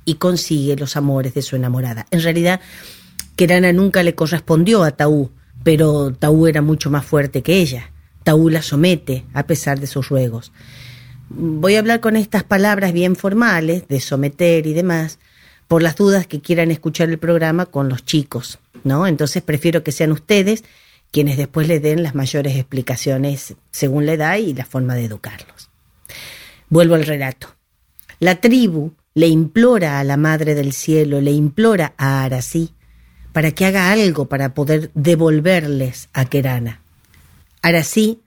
y 0.06 0.16
consigue 0.16 0.76
los 0.76 0.96
amores 0.96 1.34
de 1.34 1.42
su 1.42 1.56
enamorada. 1.56 2.06
En 2.12 2.22
realidad, 2.22 2.62
Kerana 3.36 3.74
nunca 3.74 4.04
le 4.04 4.16
correspondió 4.16 4.84
a 4.84 4.92
Taú, 4.92 5.32
pero 5.64 6.14
Taú 6.14 6.48
era 6.48 6.62
mucho 6.62 6.90
más 6.90 7.06
fuerte 7.06 7.42
que 7.42 7.58
ella. 7.58 7.92
Taú 8.24 8.50
la 8.50 8.62
somete 8.62 9.26
a 9.34 9.48
pesar 9.48 9.80
de 9.80 9.88
sus 9.88 10.10
ruegos. 10.10 10.52
Voy 11.30 11.76
a 11.76 11.80
hablar 11.80 12.00
con 12.00 12.16
estas 12.16 12.44
palabras 12.44 12.94
bien 12.94 13.16
formales, 13.16 13.88
de 13.88 14.00
someter 14.00 14.68
y 14.68 14.74
demás, 14.74 15.20
por 15.68 15.82
las 15.82 15.96
dudas 15.96 16.28
que 16.28 16.42
quieran 16.42 16.70
escuchar 16.70 17.10
el 17.10 17.18
programa 17.18 17.66
con 17.66 17.90
los 17.90 18.06
chicos, 18.06 18.60
¿no? 18.84 19.08
Entonces 19.08 19.42
prefiero 19.42 19.84
que 19.84 19.92
sean 19.92 20.12
ustedes 20.12 20.64
quienes 21.14 21.38
después 21.38 21.68
le 21.68 21.80
den 21.80 22.02
las 22.02 22.16
mayores 22.16 22.56
explicaciones 22.56 23.54
según 23.70 24.08
la 24.08 24.14
edad 24.14 24.38
y 24.38 24.56
la 24.56 24.66
forma 24.66 24.96
de 24.96 25.06
educarlos. 25.06 25.70
Vuelvo 26.70 26.96
al 26.96 27.06
relato. 27.06 27.56
La 28.20 28.42
tribu 28.42 28.96
le 29.14 29.28
implora 29.28 30.00
a 30.00 30.04
la 30.04 30.18
Madre 30.18 30.56
del 30.56 30.74
Cielo, 30.74 31.22
le 31.22 31.30
implora 31.30 31.94
a 31.98 32.24
Arasí, 32.24 32.74
para 33.32 33.52
que 33.52 33.68
haga 33.68 33.92
algo 33.92 34.28
para 34.28 34.56
poder 34.56 34.90
devolverles 34.96 36.10
a 36.14 36.26
Kerana. 36.26 36.82
Arasí 37.62 38.24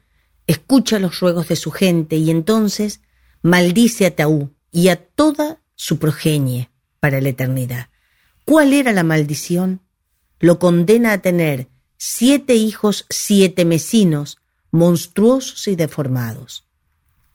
escucha 0.46 1.00
los 1.00 1.18
ruegos 1.18 1.48
de 1.48 1.56
su 1.56 1.72
gente 1.72 2.14
y 2.14 2.30
entonces 2.30 3.00
maldice 3.42 4.06
a 4.06 4.14
Taú 4.14 4.54
y 4.70 4.90
a 4.90 4.96
toda 4.96 5.60
su 5.74 5.98
progenie 5.98 6.70
para 7.00 7.20
la 7.20 7.30
eternidad. 7.30 7.88
¿Cuál 8.44 8.72
era 8.72 8.92
la 8.92 9.02
maldición? 9.02 9.80
Lo 10.38 10.60
condena 10.60 11.14
a 11.14 11.18
tener 11.18 11.68
siete 11.96 12.54
hijos 12.54 13.06
siete 13.08 13.64
mesinos, 13.64 14.38
monstruosos 14.70 15.68
y 15.68 15.76
deformados. 15.76 16.64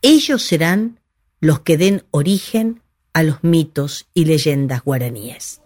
Ellos 0.02 0.42
serán 0.42 1.00
los 1.40 1.60
que 1.60 1.76
den 1.76 2.04
origen 2.10 2.82
a 3.12 3.22
los 3.22 3.42
mitos 3.42 4.06
y 4.14 4.26
leyendas 4.26 4.82
guaraníes. 4.82 5.61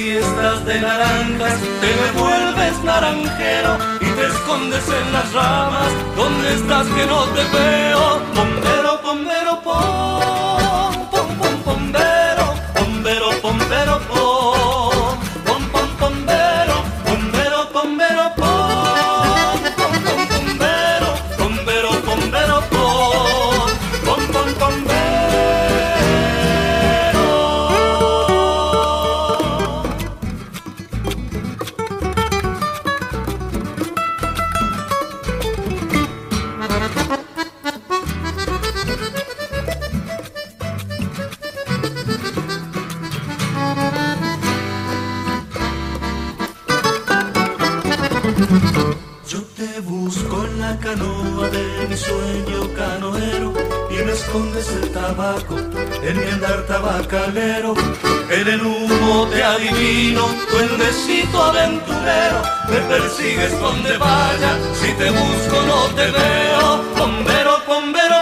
Siestas 0.00 0.64
de 0.64 0.80
naranjas 0.80 1.58
te 1.82 1.90
me 2.00 2.22
vuelves 2.22 2.74
naranjero 2.84 3.76
y 4.00 4.06
te 4.16 4.26
escondes 4.32 4.86
en 4.88 5.12
las 5.12 5.30
ramas. 5.34 5.92
¿Dónde 6.16 6.54
estás 6.54 6.86
que 6.96 7.04
no 7.04 7.20
te 7.36 7.44
veo? 7.56 8.04
Bombero, 8.34 8.92
bombero, 9.04 9.60
pom, 9.62 9.99
Yo 49.30 49.40
te 49.56 49.78
busco 49.82 50.44
en 50.44 50.58
la 50.58 50.76
canoa 50.80 51.48
de 51.50 51.86
mi 51.88 51.96
sueño 51.96 52.74
canoero 52.74 53.52
y 53.88 54.04
me 54.04 54.10
escondes 54.10 54.68
el 54.70 54.90
tabaco 54.90 55.56
en 55.56 56.16
mi 56.18 56.30
andar 56.32 56.66
tabacalero. 56.66 57.74
En 58.28 58.48
el 58.48 58.60
humo 58.60 59.28
te 59.28 59.40
adivino, 59.40 60.26
duendecito 60.50 61.44
aventurero, 61.44 62.42
me 62.70 62.80
persigues 62.92 63.52
donde 63.60 63.96
vaya, 63.98 64.58
si 64.74 64.92
te 64.94 65.10
busco 65.10 65.62
no 65.64 65.94
te 65.94 66.10
veo. 66.10 66.82
Bombero, 66.98 67.52
bombero, 67.68 68.16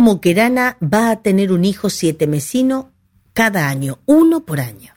como 0.00 0.22
Kerana 0.22 0.78
va 0.82 1.10
a 1.10 1.20
tener 1.20 1.52
un 1.52 1.62
hijo 1.62 1.90
siete 1.90 2.26
mesino 2.26 2.90
cada 3.34 3.68
año, 3.68 3.98
uno 4.06 4.46
por 4.46 4.58
año. 4.58 4.94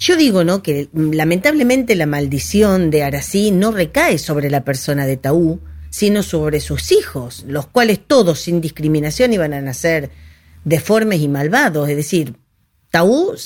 Yo 0.00 0.16
digo, 0.16 0.42
¿no? 0.42 0.64
Que 0.64 0.88
mm, 0.92 1.12
lamentablemente 1.12 1.94
la 1.94 2.06
maldición 2.06 2.90
de 2.90 3.04
Arací 3.04 3.52
no 3.52 3.70
recae 3.70 4.18
sobre 4.18 4.50
la 4.50 4.64
persona 4.64 5.06
de 5.06 5.16
Taú, 5.16 5.60
sino 5.90 6.24
sobre 6.24 6.58
sus 6.58 6.90
hijos, 6.90 7.44
los 7.46 7.68
cuales 7.68 8.00
todos 8.04 8.40
sin 8.40 8.60
discriminación 8.60 9.32
iban 9.32 9.54
a 9.54 9.60
nacer 9.60 10.10
deformes 10.64 11.20
y 11.20 11.28
malvados. 11.28 11.88
Es 11.88 11.94
decir, 11.94 12.34
Taú, 12.90 13.36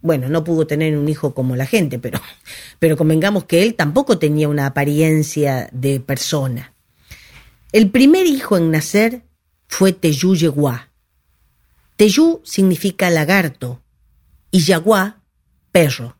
bueno, 0.00 0.28
no 0.28 0.44
pudo 0.44 0.64
tener 0.64 0.96
un 0.96 1.08
hijo 1.08 1.34
como 1.34 1.56
la 1.56 1.66
gente, 1.66 1.98
pero, 1.98 2.20
pero 2.78 2.96
convengamos 2.96 3.46
que 3.46 3.64
él 3.64 3.74
tampoco 3.74 4.16
tenía 4.16 4.48
una 4.48 4.66
apariencia 4.66 5.68
de 5.72 5.98
persona. 5.98 6.72
El 7.72 7.90
primer 7.90 8.26
hijo 8.26 8.56
en 8.56 8.70
nacer 8.70 9.24
fue 9.72 9.94
Teyú 9.94 10.36
Yeguá. 10.36 10.90
Teyú 11.96 12.42
significa 12.44 13.08
lagarto 13.08 13.82
y 14.50 14.60
Yaguá, 14.60 15.22
perro. 15.72 16.18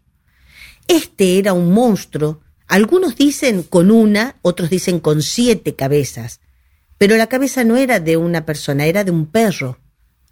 Este 0.89 1.39
era 1.39 1.53
un 1.53 1.71
monstruo, 1.71 2.41
algunos 2.67 3.15
dicen 3.15 3.63
con 3.63 3.91
una, 3.91 4.37
otros 4.41 4.71
dicen 4.71 5.01
con 5.01 5.21
siete 5.21 5.77
cabezas, 5.77 6.41
pero 6.97 7.19
la 7.19 7.27
cabeza 7.27 7.63
no 7.63 7.77
era 7.77 8.01
de 8.01 8.17
una 8.17 8.47
persona, 8.47 8.87
era 8.87 9.05
de 9.05 9.11
un 9.11 9.27
perro, 9.27 9.79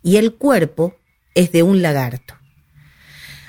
y 0.02 0.16
el 0.16 0.36
cuerpo 0.36 0.96
es 1.34 1.52
de 1.52 1.62
un 1.62 1.82
lagarto. 1.82 2.34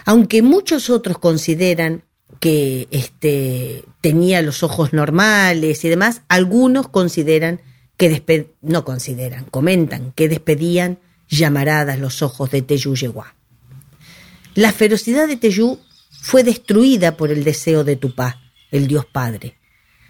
Aunque 0.04 0.42
muchos 0.42 0.90
otros 0.90 1.18
consideran 1.18 2.04
que 2.42 2.90
este, 2.92 3.86
tenía 4.02 4.42
los 4.42 4.64
ojos 4.64 4.92
normales 4.92 5.86
y 5.86 5.88
demás, 5.88 6.24
algunos 6.28 6.90
consideran 6.90 7.62
que 8.02 8.50
no 8.64 8.84
consideran, 8.84 9.46
comentan 9.46 10.12
que 10.14 10.28
despedían 10.28 10.98
llamaradas 11.30 12.00
los 12.00 12.24
ojos 12.24 12.50
de 12.50 12.64
Teyú 12.64 12.96
Yeguá. 12.96 13.36
La 14.56 14.72
ferocidad 14.72 15.28
de 15.28 15.38
Teyú 15.38 15.78
fue 16.10 16.44
destruida 16.44 17.16
por 17.16 17.30
el 17.30 17.44
deseo 17.44 17.84
de 17.84 17.98
Tupá, 17.98 18.42
el 18.72 18.88
dios 18.88 19.06
padre. 19.06 19.56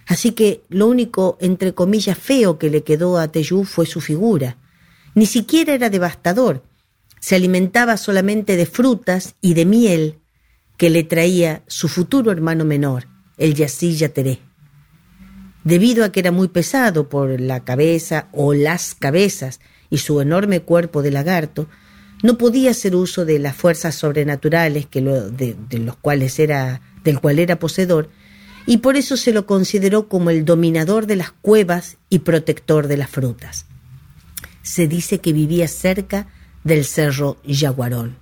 Así 0.07 0.31
que 0.31 0.61
lo 0.69 0.87
único, 0.87 1.37
entre 1.41 1.73
comillas, 1.73 2.17
feo 2.17 2.57
que 2.57 2.69
le 2.69 2.83
quedó 2.83 3.17
a 3.17 3.27
Teyú 3.27 3.65
fue 3.65 3.85
su 3.85 3.99
figura. 3.99 4.55
Ni 5.13 5.25
siquiera 5.25 5.73
era 5.73 5.89
devastador. 5.89 6.63
Se 7.19 7.35
alimentaba 7.35 7.97
solamente 7.97 8.55
de 8.55 8.67
frutas 8.67 9.35
y 9.41 9.53
de 9.53 9.65
miel 9.65 10.19
que 10.77 10.89
le 10.89 11.03
traía 11.03 11.61
su 11.67 11.89
futuro 11.89 12.31
hermano 12.31 12.63
menor, 12.63 13.09
el 13.37 13.53
Yassi 13.53 13.97
Yateré. 13.97 14.50
Debido 15.63 16.03
a 16.03 16.11
que 16.11 16.21
era 16.21 16.31
muy 16.31 16.47
pesado 16.47 17.07
por 17.07 17.39
la 17.39 17.63
cabeza 17.63 18.27
o 18.31 18.53
las 18.53 18.95
cabezas 18.95 19.59
y 19.89 19.99
su 19.99 20.21
enorme 20.21 20.61
cuerpo 20.61 21.01
de 21.01 21.11
lagarto, 21.11 21.67
no 22.23 22.37
podía 22.37 22.71
hacer 22.71 22.95
uso 22.95 23.25
de 23.25 23.39
las 23.39 23.55
fuerzas 23.55 23.95
sobrenaturales 23.95 24.85
que 24.85 25.01
de, 25.01 25.79
los 25.79 25.95
cuales 25.97 26.39
era, 26.39 26.81
del 27.03 27.19
cual 27.19 27.39
era 27.39 27.59
poseedor, 27.59 28.09
y 28.65 28.77
por 28.77 28.95
eso 28.95 29.17
se 29.17 29.33
lo 29.33 29.45
consideró 29.45 30.07
como 30.07 30.29
el 30.29 30.45
dominador 30.45 31.07
de 31.07 31.15
las 31.15 31.31
cuevas 31.31 31.97
y 32.09 32.19
protector 32.19 32.87
de 32.87 32.97
las 32.97 33.09
frutas. 33.09 33.65
Se 34.61 34.87
dice 34.87 35.19
que 35.19 35.33
vivía 35.33 35.67
cerca 35.67 36.27
del 36.63 36.85
cerro 36.85 37.37
Yaguarón. 37.43 38.17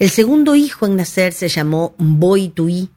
El 0.00 0.10
segundo 0.10 0.56
hijo 0.56 0.86
en 0.86 0.96
nacer 0.96 1.32
se 1.32 1.48
llamó 1.48 1.94
Mboi 1.98 2.48
Tuí. 2.48 2.90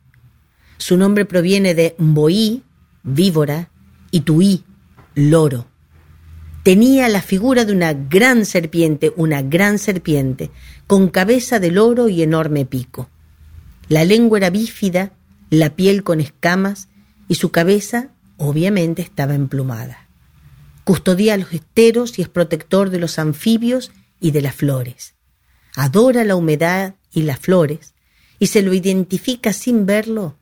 Su 0.77 0.97
nombre 0.97 1.25
proviene 1.25 1.75
de 1.75 1.95
Mboi, 1.99 2.63
víbora, 3.05 3.69
y 4.11 4.21
Tuí, 4.21 4.63
loro. 5.13 5.67
Tenía 6.63 7.07
la 7.07 7.21
figura 7.21 7.63
de 7.63 7.73
una 7.73 7.93
gran 7.93 8.45
serpiente, 8.45 9.13
una 9.15 9.41
gran 9.41 9.77
serpiente, 9.77 10.51
con 10.87 11.09
cabeza 11.09 11.59
de 11.59 11.71
loro 11.71 12.09
y 12.09 12.23
enorme 12.23 12.65
pico. 12.65 13.09
La 13.87 14.03
lengua 14.03 14.39
era 14.39 14.49
bífida, 14.49 15.13
la 15.51 15.75
piel 15.75 16.03
con 16.03 16.19
escamas 16.19 16.89
y 17.27 17.35
su 17.35 17.51
cabeza 17.51 18.09
obviamente 18.37 19.03
estaba 19.03 19.35
emplumada. 19.35 20.07
Custodia 20.83 21.37
los 21.37 21.53
esteros 21.53 22.17
y 22.17 22.23
es 22.23 22.29
protector 22.29 22.89
de 22.89 22.99
los 22.99 23.19
anfibios 23.19 23.91
y 24.19 24.31
de 24.31 24.41
las 24.41 24.55
flores. 24.55 25.13
Adora 25.75 26.23
la 26.23 26.35
humedad 26.35 26.95
y 27.11 27.23
las 27.23 27.39
flores 27.39 27.93
y 28.39 28.47
se 28.47 28.63
lo 28.63 28.73
identifica 28.73 29.53
sin 29.53 29.85
verlo 29.85 30.35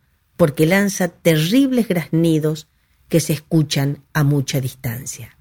porque 0.43 0.65
lanza 0.65 1.07
terribles 1.07 1.87
graznidos 1.87 2.67
que 3.07 3.21
se 3.21 3.31
escuchan 3.31 4.03
a 4.11 4.25
mucha 4.25 4.59
distancia. 4.59 5.37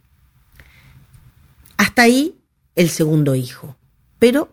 Hasta 1.77 2.03
ahí 2.03 2.37
el 2.77 2.89
segundo 2.89 3.35
hijo. 3.35 3.77
Pero 4.21 4.53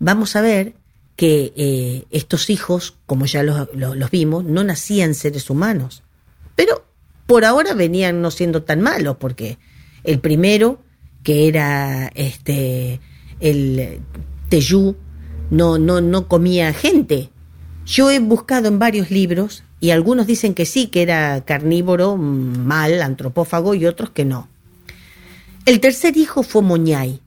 vamos 0.00 0.34
a 0.34 0.40
ver 0.40 0.74
que 1.14 1.52
eh, 1.54 2.04
estos 2.10 2.50
hijos, 2.50 2.96
como 3.06 3.26
ya 3.26 3.44
los, 3.44 4.10
vimos, 4.10 4.42
no 4.44 4.64
nacían 4.64 5.14
seres 5.14 5.50
humanos. 5.50 6.02
Pero 6.56 6.84
por 7.26 7.44
ahora 7.44 7.72
venían 7.72 8.20
no 8.20 8.32
siendo 8.32 8.64
tan 8.64 8.80
malos, 8.80 9.18
porque 9.20 9.56
el 10.02 10.18
primero, 10.18 10.82
que 11.22 11.46
era 11.46 12.10
este 12.16 13.00
el 13.38 14.00
Teyú, 14.48 14.96
no, 15.50 15.78
no, 15.78 16.00
no 16.00 16.26
comía 16.26 16.72
gente. 16.72 17.30
Yo 17.84 18.10
he 18.10 18.18
buscado 18.18 18.66
en 18.66 18.80
varios 18.80 19.12
libros 19.12 19.62
y 19.80 19.90
algunos 19.90 20.26
dicen 20.26 20.54
que 20.54 20.66
sí, 20.66 20.86
que 20.88 21.02
era 21.02 21.44
carnívoro, 21.44 22.16
mm, 22.16 22.66
mal, 22.66 23.02
antropófago, 23.02 23.74
y 23.74 23.86
otros 23.86 24.10
que 24.10 24.24
no. 24.24 24.48
El 25.64 25.80
tercer 25.80 26.16
hijo 26.16 26.42
fue 26.42 26.62
Moñay. 26.62 27.20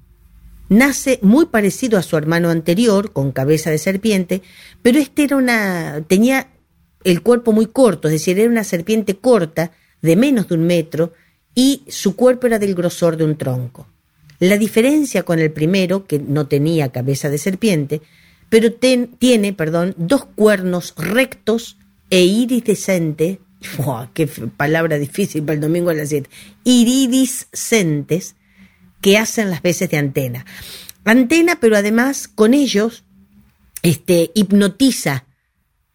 Nace 0.69 1.19
muy 1.21 1.47
parecido 1.47 1.97
a 1.97 2.03
su 2.03 2.15
hermano 2.15 2.49
anterior, 2.49 3.11
con 3.11 3.31
cabeza 3.31 3.71
de 3.71 3.77
serpiente, 3.77 4.41
pero 4.81 4.99
este 4.99 5.23
era 5.23 5.35
una. 5.35 6.03
tenía 6.07 6.47
el 7.03 7.21
cuerpo 7.21 7.53
muy 7.53 7.67
corto, 7.67 8.07
es 8.07 8.13
decir, 8.13 8.39
era 8.39 8.49
una 8.49 8.63
serpiente 8.63 9.15
corta, 9.17 9.71
de 10.01 10.15
menos 10.15 10.47
de 10.47 10.55
un 10.55 10.65
metro, 10.65 11.13
y 11.55 11.83
su 11.87 12.15
cuerpo 12.15 12.47
era 12.47 12.59
del 12.59 12.75
grosor 12.75 13.17
de 13.17 13.25
un 13.25 13.37
tronco. 13.37 13.87
La 14.39 14.57
diferencia 14.57 15.23
con 15.23 15.39
el 15.39 15.51
primero, 15.51 16.05
que 16.05 16.19
no 16.19 16.47
tenía 16.47 16.91
cabeza 16.91 17.29
de 17.29 17.37
serpiente, 17.37 18.01
pero 18.49 18.71
tiene, 18.73 19.53
perdón, 19.53 19.93
dos 19.97 20.25
cuernos 20.25 20.93
rectos 20.97 21.77
e 22.09 22.21
iridescentes, 22.21 23.39
qué 24.13 24.27
palabra 24.27 24.97
difícil 24.97 25.43
para 25.43 25.55
el 25.55 25.61
domingo 25.61 25.89
a 25.89 25.93
las 25.93 26.09
7, 26.09 26.29
iridiscentes, 26.63 28.35
que 29.01 29.17
hacen 29.17 29.49
las 29.49 29.61
veces 29.61 29.89
de 29.89 29.97
antena. 29.97 30.45
Antena, 31.05 31.59
pero 31.59 31.77
además 31.77 32.27
con 32.27 32.53
ellos 32.53 33.05
este, 33.81 34.31
hipnotiza 34.33 35.25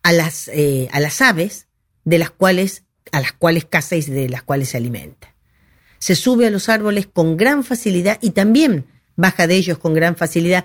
a 0.02 0.12
las, 0.12 0.48
eh, 0.48 0.88
a 0.92 1.00
las 1.00 1.20
aves 1.20 1.66
de 2.04 2.18
las 2.18 2.30
cuales, 2.30 2.84
a 3.12 3.20
las 3.20 3.32
cuales 3.32 3.64
caza 3.64 3.96
y 3.96 4.02
de 4.02 4.28
las 4.28 4.42
cuales 4.42 4.70
se 4.70 4.76
alimenta. 4.76 5.34
Se 5.98 6.14
sube 6.14 6.46
a 6.46 6.50
los 6.50 6.68
árboles 6.68 7.06
con 7.06 7.36
gran 7.36 7.64
facilidad 7.64 8.18
y 8.20 8.30
también 8.30 8.86
baja 9.16 9.46
de 9.46 9.56
ellos 9.56 9.78
con 9.78 9.94
gran 9.94 10.16
facilidad. 10.16 10.64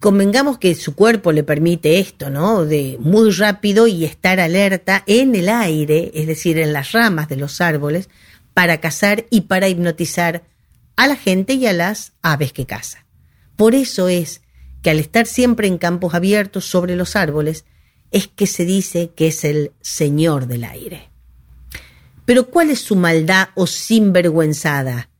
Convengamos 0.00 0.58
que 0.58 0.74
su 0.74 0.94
cuerpo 0.94 1.32
le 1.32 1.42
permite 1.42 1.98
esto, 1.98 2.28
¿no? 2.28 2.64
De 2.64 2.98
muy 3.00 3.30
rápido 3.30 3.86
y 3.86 4.04
estar 4.04 4.40
alerta 4.40 5.02
en 5.06 5.34
el 5.34 5.48
aire, 5.48 6.10
es 6.14 6.26
decir, 6.26 6.58
en 6.58 6.72
las 6.72 6.92
ramas 6.92 7.28
de 7.28 7.36
los 7.36 7.60
árboles, 7.60 8.10
para 8.52 8.80
cazar 8.80 9.26
y 9.30 9.42
para 9.42 9.68
hipnotizar 9.68 10.44
a 10.96 11.06
la 11.06 11.16
gente 11.16 11.54
y 11.54 11.66
a 11.66 11.72
las 11.72 12.12
aves 12.22 12.52
que 12.52 12.66
caza. 12.66 13.06
Por 13.56 13.74
eso 13.74 14.08
es 14.08 14.42
que 14.82 14.90
al 14.90 14.98
estar 14.98 15.26
siempre 15.26 15.66
en 15.66 15.78
campos 15.78 16.14
abiertos 16.14 16.66
sobre 16.66 16.94
los 16.94 17.16
árboles, 17.16 17.64
es 18.10 18.28
que 18.28 18.46
se 18.46 18.64
dice 18.64 19.10
que 19.16 19.28
es 19.28 19.44
el 19.44 19.72
Señor 19.80 20.46
del 20.46 20.64
aire. 20.64 21.10
Pero 22.24 22.48
¿cuál 22.48 22.70
es 22.70 22.80
su 22.80 22.96
maldad 22.96 23.48
o 23.54 23.66
sinvergüenzada? 23.66 25.10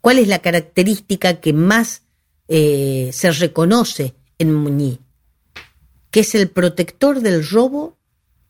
¿Cuál 0.00 0.18
es 0.18 0.28
la 0.28 0.40
característica 0.40 1.40
que 1.40 1.52
más 1.52 2.02
eh, 2.48 3.10
se 3.12 3.30
reconoce 3.32 4.14
en 4.38 4.54
Muñí? 4.54 5.00
Que 6.10 6.20
es 6.20 6.34
el 6.34 6.48
protector 6.48 7.20
del 7.20 7.46
robo 7.48 7.96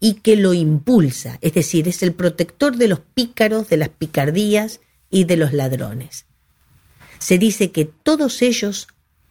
y 0.01 0.15
que 0.15 0.37
lo 0.37 0.53
impulsa, 0.53 1.39
es 1.41 1.55
decir, 1.55 1.89
es 1.89 2.03
el 2.03 2.13
protector 2.13 2.77
de 2.77 2.89
los 2.89 3.01
pícaros, 3.01 3.69
de 3.69 3.79
las 3.79 3.89
picardías 3.89 4.81
y 5.11 5.25
de 5.25 5.37
los 5.37 5.53
ladrones. 5.53 6.27
Se 7.19 7.39
dice 7.39 7.73
que 7.73 7.87
todos 7.87 8.43
ellos, 8.43 8.89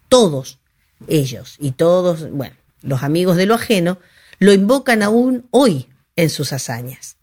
todos 0.08 0.58
ellos 1.06 1.56
y 1.60 1.72
todos, 1.72 2.30
bueno, 2.30 2.56
los 2.82 3.02
amigos 3.02 3.36
de 3.36 3.46
lo 3.46 3.54
ajeno, 3.54 3.98
lo 4.38 4.52
invocan 4.52 5.02
aún 5.02 5.46
hoy 5.50 5.88
en 6.16 6.30
sus 6.30 6.52
hazañas. 6.52 7.16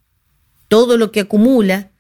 Todo 0.68 0.98
lo 0.98 1.12
que 1.12 1.22
acumula 1.22 1.92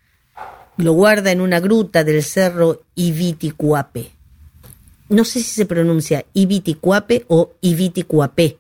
lo 0.77 0.93
guarda 0.93 1.31
en 1.31 1.41
una 1.41 1.59
gruta 1.59 2.03
del 2.03 2.23
cerro 2.23 2.83
Ibiticuape. 2.95 4.12
No 5.09 5.25
sé 5.25 5.39
si 5.39 5.51
se 5.51 5.65
pronuncia 5.65 6.25
Ibiticuape 6.33 7.25
o 7.27 7.53
Ibiticuape. 7.61 8.57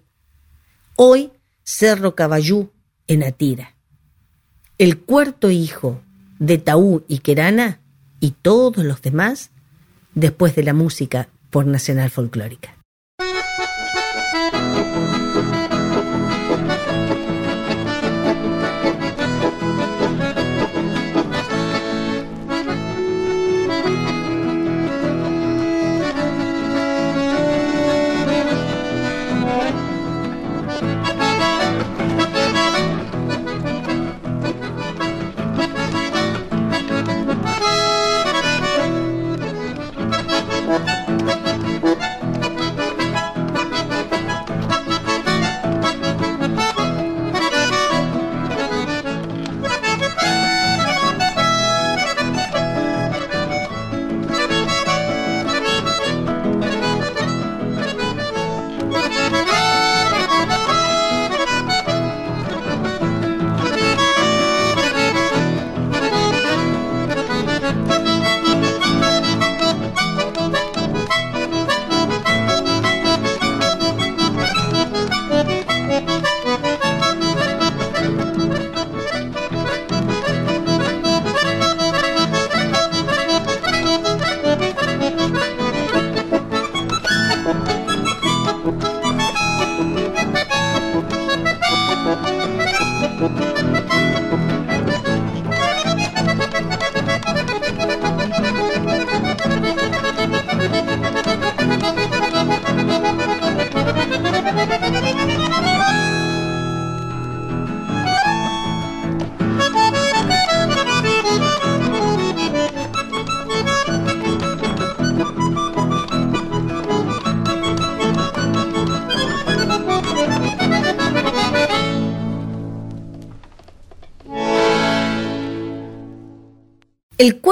Hoy, 0.95 1.31
Cerro 1.63 2.15
Caballú 2.15 2.71
en 3.07 3.23
Atira. 3.23 3.75
El 4.77 4.99
cuarto 4.99 5.49
hijo 5.49 6.01
de 6.39 6.57
Taú 6.57 7.03
y 7.07 7.19
Querana 7.19 7.79
y 8.19 8.31
todos 8.31 8.83
los 8.83 9.01
demás 9.01 9.51
después 10.13 10.55
de 10.55 10.63
la 10.63 10.73
música 10.73 11.29
por 11.49 11.65
Nacional 11.65 12.09
Folclórica. 12.09 12.82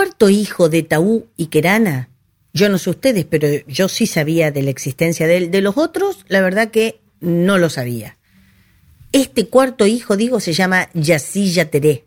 Cuarto 0.02 0.32
hijo 0.32 0.68
de 0.68 0.82
Taú 0.82 1.28
y 1.38 1.46
Kerana, 1.46 2.10
yo 2.54 2.70
no 2.70 2.80
sé 2.80 2.90
ustedes, 2.90 3.24
pero 3.24 3.48
yo 3.68 3.88
sí 3.88 4.08
sabía 4.08 4.50
de 4.50 4.64
la 4.64 4.72
existencia 4.72 5.28
de 5.28 5.38
él. 5.38 5.52
De 5.52 5.62
los 5.62 5.78
otros, 5.78 6.26
la 6.28 6.42
verdad 6.42 6.72
que 6.72 7.02
no 7.20 7.60
lo 7.60 7.70
sabía. 7.70 8.18
Este 9.12 9.46
cuarto 9.46 9.86
hijo, 9.86 10.18
digo, 10.18 10.40
se 10.40 10.54
llama 10.54 10.90
Yassi 10.96 11.52
Yateré. 11.52 12.06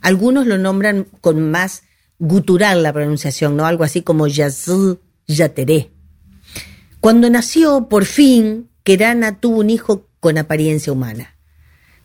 Algunos 0.00 0.46
lo 0.46 0.58
nombran 0.58 1.08
con 1.20 1.50
más 1.50 1.82
gutural 2.20 2.84
la 2.84 2.92
pronunciación, 2.92 3.56
¿no? 3.56 3.66
Algo 3.66 3.82
así 3.82 4.02
como 4.02 4.28
Yassi 4.28 5.00
Yateré. 5.26 5.90
Cuando 7.00 7.28
nació, 7.30 7.88
por 7.88 8.04
fin, 8.04 8.70
Kerana 8.84 9.40
tuvo 9.40 9.58
un 9.58 9.70
hijo 9.70 10.06
con 10.20 10.38
apariencia 10.38 10.92
humana. 10.92 11.36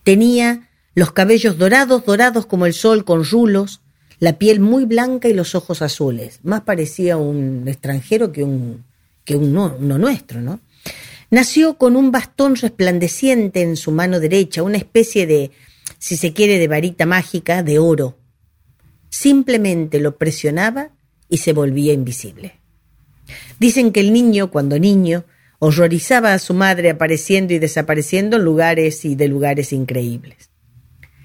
Tenía 0.03 0.71
los 0.95 1.11
cabellos 1.11 1.59
dorados, 1.59 2.03
dorados 2.03 2.47
como 2.47 2.65
el 2.65 2.73
sol, 2.73 3.05
con 3.05 3.23
rulos, 3.23 3.81
la 4.19 4.37
piel 4.37 4.59
muy 4.59 4.85
blanca 4.85 5.27
y 5.29 5.33
los 5.33 5.55
ojos 5.55 5.81
azules. 5.81 6.39
Más 6.43 6.61
parecía 6.61 7.17
un 7.17 7.67
extranjero 7.67 8.31
que 8.31 8.43
un 8.43 8.83
que 9.29 9.35
uno, 9.35 9.77
nuestro, 9.79 10.41
¿no? 10.41 10.59
Nació 11.29 11.77
con 11.77 11.95
un 11.95 12.11
bastón 12.11 12.55
resplandeciente 12.55 13.61
en 13.61 13.77
su 13.77 13.91
mano 13.91 14.19
derecha, 14.19 14.63
una 14.63 14.77
especie 14.77 15.27
de, 15.27 15.51
si 15.99 16.17
se 16.17 16.33
quiere, 16.33 16.57
de 16.57 16.67
varita 16.67 17.05
mágica 17.05 17.61
de 17.61 17.77
oro. 17.77 18.17
Simplemente 19.11 19.99
lo 19.99 20.17
presionaba 20.17 20.89
y 21.29 21.37
se 21.37 21.53
volvía 21.53 21.93
invisible. 21.93 22.55
Dicen 23.59 23.91
que 23.91 23.99
el 23.99 24.11
niño, 24.13 24.49
cuando 24.49 24.79
niño, 24.79 25.25
horrorizaba 25.59 26.33
a 26.33 26.39
su 26.39 26.55
madre 26.55 26.89
apareciendo 26.89 27.53
y 27.53 27.59
desapareciendo 27.59 28.37
en 28.37 28.45
lugares 28.45 29.05
y 29.05 29.13
de 29.13 29.27
lugares 29.27 29.73
increíbles. 29.73 30.49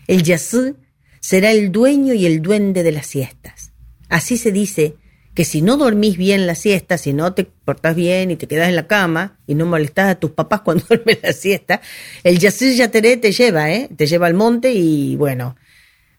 El 0.07 0.25
yazú 0.25 0.77
será 1.25 1.53
el 1.53 1.73
dueño 1.73 2.13
y 2.13 2.27
el 2.27 2.43
duende 2.43 2.83
de 2.83 2.93
las 2.93 3.07
siestas. 3.07 3.73
Así 4.11 4.37
se 4.37 4.53
dice 4.53 4.97
que 5.33 5.47
si 5.47 5.63
no 5.63 5.79
dormís 5.79 6.19
bien 6.19 6.47
la 6.47 6.55
siesta, 6.55 6.99
si 6.99 7.15
no 7.15 7.33
te 7.33 7.45
portás 7.45 7.97
bien 7.97 8.31
y 8.31 8.37
te 8.37 8.47
quedas 8.47 8.69
en 8.69 8.77
la 8.77 8.87
cama 8.87 9.39
y 9.47 9.55
no 9.55 9.65
molestás 9.65 10.11
a 10.11 10.15
tus 10.17 10.33
papás 10.33 10.61
cuando 10.65 10.85
duermen 10.87 11.19
la 11.23 11.33
siesta, 11.33 11.81
el 12.25 12.39
Yacir 12.39 12.75
Yateré 12.75 13.17
te 13.17 13.33
lleva, 13.33 13.73
¿eh? 13.73 13.89
Te 13.97 14.07
lleva 14.07 14.27
al 14.27 14.35
monte 14.35 14.73
y 14.73 15.17
bueno, 15.17 15.57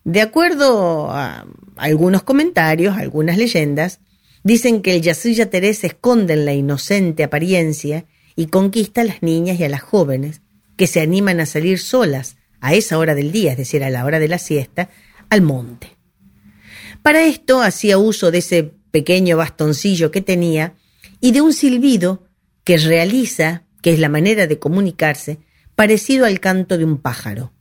de 0.03 0.21
acuerdo 0.21 1.11
a 1.11 1.45
algunos 1.75 2.23
comentarios, 2.23 2.97
algunas 2.97 3.37
leyendas, 3.37 3.99
Dicen 4.45 4.83
que 4.83 4.93
el 4.93 5.01
Yasuya 5.01 5.49
Teresa 5.49 5.87
esconde 5.87 6.35
en 6.35 6.45
la 6.45 6.53
inocente 6.53 7.23
apariencia 7.23 8.05
y 8.35 8.45
conquista 8.45 9.01
a 9.01 9.03
las 9.03 9.23
niñas 9.23 9.59
y 9.59 9.63
a 9.63 9.69
las 9.69 9.81
jóvenes 9.81 10.41
que 10.77 10.85
se 10.85 11.01
animan 11.01 11.39
a 11.39 11.47
salir 11.47 11.79
solas 11.79 12.37
a 12.65 12.73
esa 12.73 12.97
hora 12.97 13.13
del 13.13 13.31
día, 13.31 13.51
es 13.51 13.57
decir, 13.57 13.83
a 13.83 13.91
la 13.91 14.03
hora 14.05 14.17
de 14.17 14.27
la 14.27 14.39
siesta, 14.39 14.89
al 15.29 15.43
monte. 15.43 15.95
Para 17.03 17.23
esto 17.23 17.61
hacía 17.61 17.99
uso 17.99 18.31
de 18.31 18.39
ese 18.39 18.73
pequeño 18.89 19.37
bastoncillo 19.37 20.09
que 20.09 20.21
tenía 20.21 20.73
y 21.21 21.31
de 21.31 21.41
un 21.41 21.53
silbido 21.53 22.23
que 22.63 22.79
realiza, 22.79 23.65
que 23.83 23.93
es 23.93 23.99
la 23.99 24.09
manera 24.09 24.47
de 24.47 24.57
comunicarse, 24.57 25.37
parecido 25.75 26.25
al 26.25 26.39
canto 26.39 26.79
de 26.79 26.85
un 26.85 26.97
pájaro. 26.97 27.53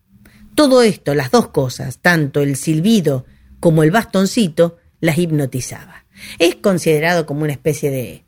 Todo 0.54 0.82
esto, 0.82 1.14
las 1.14 1.30
dos 1.30 1.48
cosas, 1.48 1.98
tanto 1.98 2.40
el 2.40 2.56
silbido 2.56 3.26
como 3.60 3.82
el 3.82 3.90
bastoncito, 3.90 4.78
las 5.00 5.18
hipnotizaba. 5.18 6.06
Es 6.38 6.54
considerado 6.54 7.26
como 7.26 7.42
una 7.42 7.52
especie 7.52 7.90
de 7.90 8.24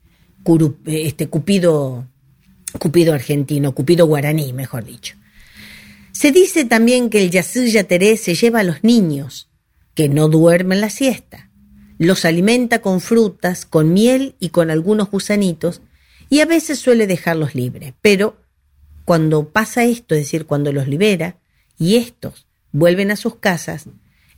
este, 0.84 1.28
cupido, 1.28 2.06
cupido 2.78 3.14
argentino, 3.14 3.74
cupido 3.74 4.06
guaraní, 4.06 4.52
mejor 4.52 4.84
dicho. 4.84 5.16
Se 6.16 6.32
dice 6.32 6.64
también 6.64 7.10
que 7.10 7.22
el 7.22 7.30
Yasuya 7.30 7.86
Teré 7.86 8.16
se 8.16 8.34
lleva 8.34 8.60
a 8.60 8.64
los 8.64 8.82
niños, 8.82 9.50
que 9.94 10.08
no 10.08 10.28
duermen 10.28 10.80
la 10.80 10.88
siesta. 10.88 11.50
Los 11.98 12.24
alimenta 12.24 12.80
con 12.80 13.02
frutas, 13.02 13.66
con 13.66 13.92
miel 13.92 14.34
y 14.40 14.48
con 14.48 14.70
algunos 14.70 15.10
gusanitos, 15.10 15.82
y 16.30 16.40
a 16.40 16.46
veces 16.46 16.78
suele 16.78 17.06
dejarlos 17.06 17.54
libres. 17.54 17.92
Pero 18.00 18.38
cuando 19.04 19.50
pasa 19.50 19.84
esto, 19.84 20.14
es 20.14 20.22
decir, 20.22 20.46
cuando 20.46 20.72
los 20.72 20.88
libera, 20.88 21.36
y 21.78 21.96
estos 21.96 22.46
vuelven 22.72 23.10
a 23.10 23.16
sus 23.16 23.36
casas, 23.36 23.84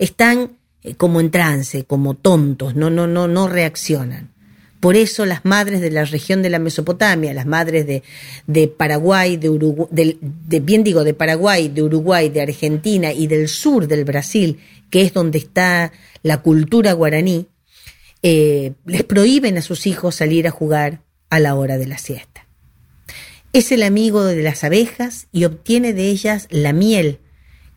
están 0.01 0.59
eh, 0.83 0.97
como 0.97 1.21
en 1.21 1.31
trance, 1.31 1.85
como 1.85 2.15
tontos, 2.15 2.75
no, 2.75 2.91
no, 2.91 3.07
no, 3.07 3.29
no 3.29 3.47
reaccionan. 3.47 4.35
Por 4.81 4.95
eso 4.95 5.27
las 5.27 5.45
madres 5.45 5.81
de 5.81 5.91
la 5.91 6.05
región 6.05 6.43
de 6.43 6.51
la 6.51 6.61
Mesopotamia, 6.61 7.35
las 7.35 7.47
madres 7.47 7.87
de, 7.87 8.03
de 8.47 8.69
Paraguay, 8.69 9.37
de 9.37 9.51
Uruguay, 9.51 9.89
de, 9.91 10.61
bien 10.61 10.85
digo, 10.85 11.03
de 11.03 11.15
Paraguay, 11.15 11.69
de 11.69 11.83
Uruguay, 11.83 12.29
de 12.29 12.43
Argentina 12.43 13.13
y 13.13 13.27
del 13.27 13.49
sur 13.49 13.89
del 13.89 14.05
Brasil, 14.05 14.61
que 14.91 15.03
es 15.03 15.13
donde 15.13 15.39
está 15.39 15.93
la 16.23 16.43
cultura 16.43 16.93
guaraní, 16.93 17.49
eh, 18.23 18.73
les 18.85 19.03
prohíben 19.03 19.59
a 19.59 19.63
sus 19.63 19.87
hijos 19.87 20.15
salir 20.15 20.47
a 20.47 20.53
jugar 20.53 21.03
a 21.29 21.41
la 21.41 21.57
hora 21.57 21.77
de 21.77 21.87
la 21.87 21.99
siesta. 21.99 22.47
Es 23.53 23.73
el 23.73 23.83
amigo 23.83 24.25
de 24.25 24.43
las 24.43 24.63
abejas 24.63 25.27
y 25.33 25.45
obtiene 25.45 25.93
de 25.93 26.09
ellas 26.09 26.47
la 26.51 26.73
miel, 26.73 27.19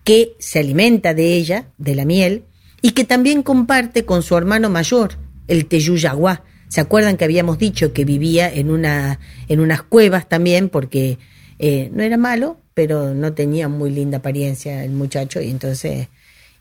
que 0.03 0.35
se 0.39 0.59
alimenta 0.59 1.13
de 1.13 1.35
ella, 1.35 1.71
de 1.77 1.95
la 1.95 2.05
miel, 2.05 2.43
y 2.81 2.91
que 2.91 3.05
también 3.05 3.43
comparte 3.43 4.05
con 4.05 4.23
su 4.23 4.35
hermano 4.37 4.69
mayor, 4.69 5.17
el 5.47 5.65
Teyuyaguá, 5.65 6.43
¿Se 6.71 6.79
acuerdan 6.79 7.17
que 7.17 7.25
habíamos 7.25 7.59
dicho 7.59 7.91
que 7.91 8.05
vivía 8.05 8.49
en, 8.49 8.71
una, 8.71 9.19
en 9.49 9.59
unas 9.59 9.81
cuevas 9.81 10.29
también 10.29 10.69
porque 10.69 11.17
eh, 11.59 11.89
no 11.93 12.01
era 12.01 12.15
malo, 12.15 12.61
pero 12.73 13.13
no 13.13 13.33
tenía 13.33 13.67
muy 13.67 13.89
linda 13.89 14.19
apariencia 14.19 14.85
el 14.85 14.91
muchacho 14.91 15.41
y 15.41 15.49
entonces, 15.49 16.07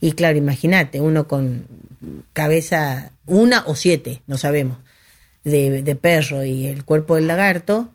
y 0.01 0.11
claro, 0.13 0.37
imagínate, 0.37 1.01
uno 1.01 1.29
con 1.29 1.65
cabeza, 2.33 3.13
una 3.25 3.63
o 3.67 3.77
siete, 3.77 4.23
no 4.27 4.37
sabemos, 4.37 4.79
de, 5.45 5.85
de 5.85 5.95
perro 5.95 6.43
y 6.45 6.67
el 6.67 6.85
cuerpo 6.85 7.15
del 7.15 7.29
lagarto, 7.29 7.93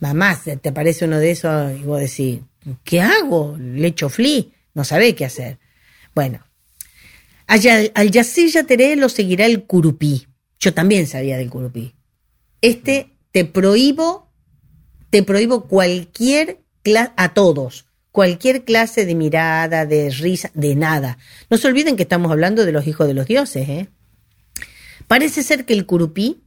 más, 0.00 0.42
te 0.44 0.68
aparece 0.68 1.06
uno 1.06 1.18
de 1.18 1.30
esos 1.30 1.80
y 1.80 1.82
vos 1.82 1.98
decís, 1.98 2.40
¿qué 2.84 3.00
hago? 3.00 3.56
Le 3.58 3.94
fli, 3.94 4.52
no 4.74 4.84
sabe 4.84 5.14
qué 5.14 5.24
hacer. 5.24 5.56
Bueno, 6.14 6.44
al 7.46 8.10
Yacilla 8.10 8.64
Teré 8.64 8.96
lo 8.96 9.08
seguirá 9.08 9.46
el 9.46 9.64
curupí. 9.64 10.27
Yo 10.58 10.74
también 10.74 11.06
sabía 11.06 11.36
del 11.36 11.50
curupí. 11.50 11.94
Este 12.60 13.16
te 13.30 13.44
prohíbo, 13.44 14.32
te 15.10 15.22
prohíbo 15.22 15.68
cualquier 15.68 16.60
clase, 16.82 17.12
a 17.16 17.34
todos, 17.34 17.86
cualquier 18.10 18.64
clase 18.64 19.06
de 19.06 19.14
mirada, 19.14 19.86
de 19.86 20.10
risa, 20.10 20.50
de 20.54 20.74
nada. 20.74 21.18
No 21.50 21.56
se 21.56 21.68
olviden 21.68 21.96
que 21.96 22.02
estamos 22.02 22.32
hablando 22.32 22.64
de 22.64 22.72
los 22.72 22.86
hijos 22.86 23.06
de 23.06 23.14
los 23.14 23.26
dioses, 23.26 23.68
¿eh? 23.68 23.88
Parece 25.06 25.42
ser 25.42 25.64
que 25.64 25.72
el 25.72 25.86
curupí 25.86 26.42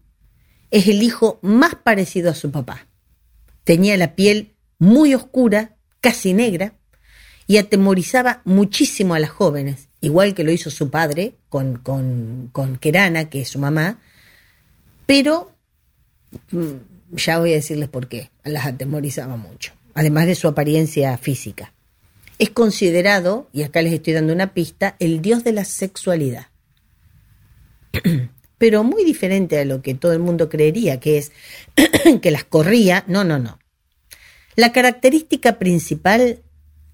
es 0.69 0.87
el 0.87 1.01
hijo 1.01 1.39
más 1.41 1.75
parecido 1.75 2.29
a 2.29 2.35
su 2.35 2.51
papá. 2.51 2.87
Tenía 3.63 3.97
la 3.97 4.15
piel 4.15 4.55
muy 4.79 5.13
oscura, 5.13 5.77
casi 5.99 6.33
negra, 6.33 6.75
y 7.47 7.57
atemorizaba 7.57 8.41
muchísimo 8.45 9.13
a 9.13 9.19
las 9.19 9.29
jóvenes, 9.29 9.89
igual 10.01 10.33
que 10.33 10.43
lo 10.43 10.51
hizo 10.51 10.69
su 10.69 10.89
padre 10.89 11.35
con, 11.49 11.77
con, 11.77 12.49
con 12.51 12.77
Kerana, 12.77 13.29
que 13.29 13.41
es 13.41 13.49
su 13.49 13.59
mamá, 13.59 13.99
pero 15.05 15.51
mm, 16.51 17.15
ya 17.15 17.39
voy 17.39 17.51
a 17.51 17.55
decirles 17.55 17.89
por 17.89 18.07
qué, 18.07 18.31
las 18.43 18.65
atemorizaba 18.65 19.37
mucho, 19.37 19.73
además 19.93 20.25
de 20.25 20.35
su 20.35 20.47
apariencia 20.47 21.17
física. 21.17 21.73
Es 22.39 22.49
considerado, 22.49 23.47
y 23.53 23.61
acá 23.61 23.81
les 23.83 23.93
estoy 23.93 24.13
dando 24.13 24.33
una 24.33 24.53
pista, 24.53 24.95
el 24.99 25.21
dios 25.21 25.43
de 25.43 25.51
la 25.51 25.63
sexualidad. 25.63 26.47
Pero 28.57 28.83
muy 28.83 29.03
diferente 29.03 29.59
a 29.59 29.65
lo 29.65 29.81
que 29.81 29.93
todo 29.93 30.13
el 30.13 30.19
mundo 30.19 30.49
creería, 30.49 30.99
que 30.99 31.19
es 31.19 31.31
que 32.21 32.31
las 32.31 32.43
corría. 32.43 33.03
No, 33.07 33.23
no, 33.23 33.37
no. 33.37 33.59
La 34.55 34.71
característica 34.71 35.59
principal 35.59 36.41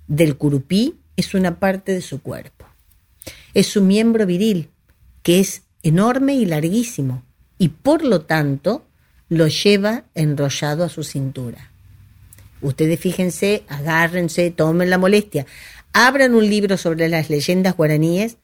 del 0.07 0.37
curupí 0.37 0.99
es 1.15 1.33
una 1.33 1.59
parte 1.59 1.93
de 1.93 2.01
su 2.01 2.21
cuerpo. 2.21 2.56
Es 3.57 3.65
su 3.65 3.81
miembro 3.81 4.27
viril, 4.27 4.69
que 5.23 5.39
es 5.39 5.63
enorme 5.81 6.35
y 6.35 6.45
larguísimo, 6.45 7.23
y 7.57 7.69
por 7.69 8.03
lo 8.03 8.21
tanto 8.21 8.85
lo 9.29 9.47
lleva 9.47 10.03
enrollado 10.13 10.83
a 10.83 10.89
su 10.89 11.03
cintura. 11.03 11.71
Ustedes 12.61 12.99
fíjense, 12.99 13.63
agárrense, 13.67 14.51
tomen 14.51 14.91
la 14.91 14.99
molestia, 14.99 15.47
abran 15.91 16.35
un 16.35 16.47
libro 16.47 16.77
sobre 16.77 17.09
las 17.09 17.31
leyendas 17.31 17.75
guaraníes 17.75 18.37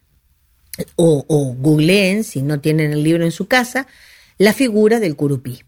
o, 0.95 1.23
o 1.27 1.53
googleen, 1.59 2.23
si 2.23 2.41
no 2.41 2.59
tienen 2.59 2.91
el 2.91 3.03
libro 3.03 3.23
en 3.23 3.31
su 3.31 3.47
casa, 3.47 3.85
la 4.39 4.51
figura 4.51 4.99
del 4.99 5.15
curupí. 5.15 5.61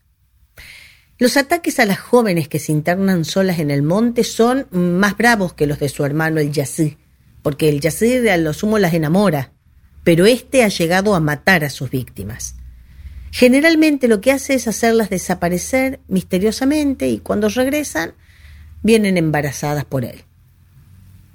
Los 1.19 1.37
ataques 1.37 1.77
a 1.79 1.85
las 1.85 1.99
jóvenes 1.99 2.47
que 2.47 2.57
se 2.57 2.71
internan 2.71 3.23
solas 3.25 3.59
en 3.59 3.69
el 3.69 3.83
monte 3.83 4.23
son 4.23 4.65
más 4.71 5.15
bravos 5.15 5.53
que 5.53 5.67
los 5.67 5.77
de 5.77 5.89
su 5.89 6.03
hermano 6.03 6.39
el 6.39 6.51
Yazid, 6.51 6.93
porque 7.45 7.69
el 7.69 7.79
Yazid 7.79 8.25
a 8.25 8.37
lo 8.37 8.53
sumo 8.53 8.79
las 8.79 8.95
enamora, 8.95 9.53
pero 10.03 10.25
éste 10.25 10.63
ha 10.63 10.67
llegado 10.67 11.13
a 11.13 11.19
matar 11.19 11.63
a 11.63 11.69
sus 11.69 11.91
víctimas. 11.91 12.55
Generalmente 13.29 14.07
lo 14.07 14.19
que 14.19 14.31
hace 14.31 14.55
es 14.55 14.67
hacerlas 14.67 15.11
desaparecer 15.11 15.99
misteriosamente 16.07 17.07
y 17.07 17.19
cuando 17.19 17.47
regresan 17.49 18.15
vienen 18.81 19.15
embarazadas 19.15 19.85
por 19.85 20.05
él. 20.05 20.23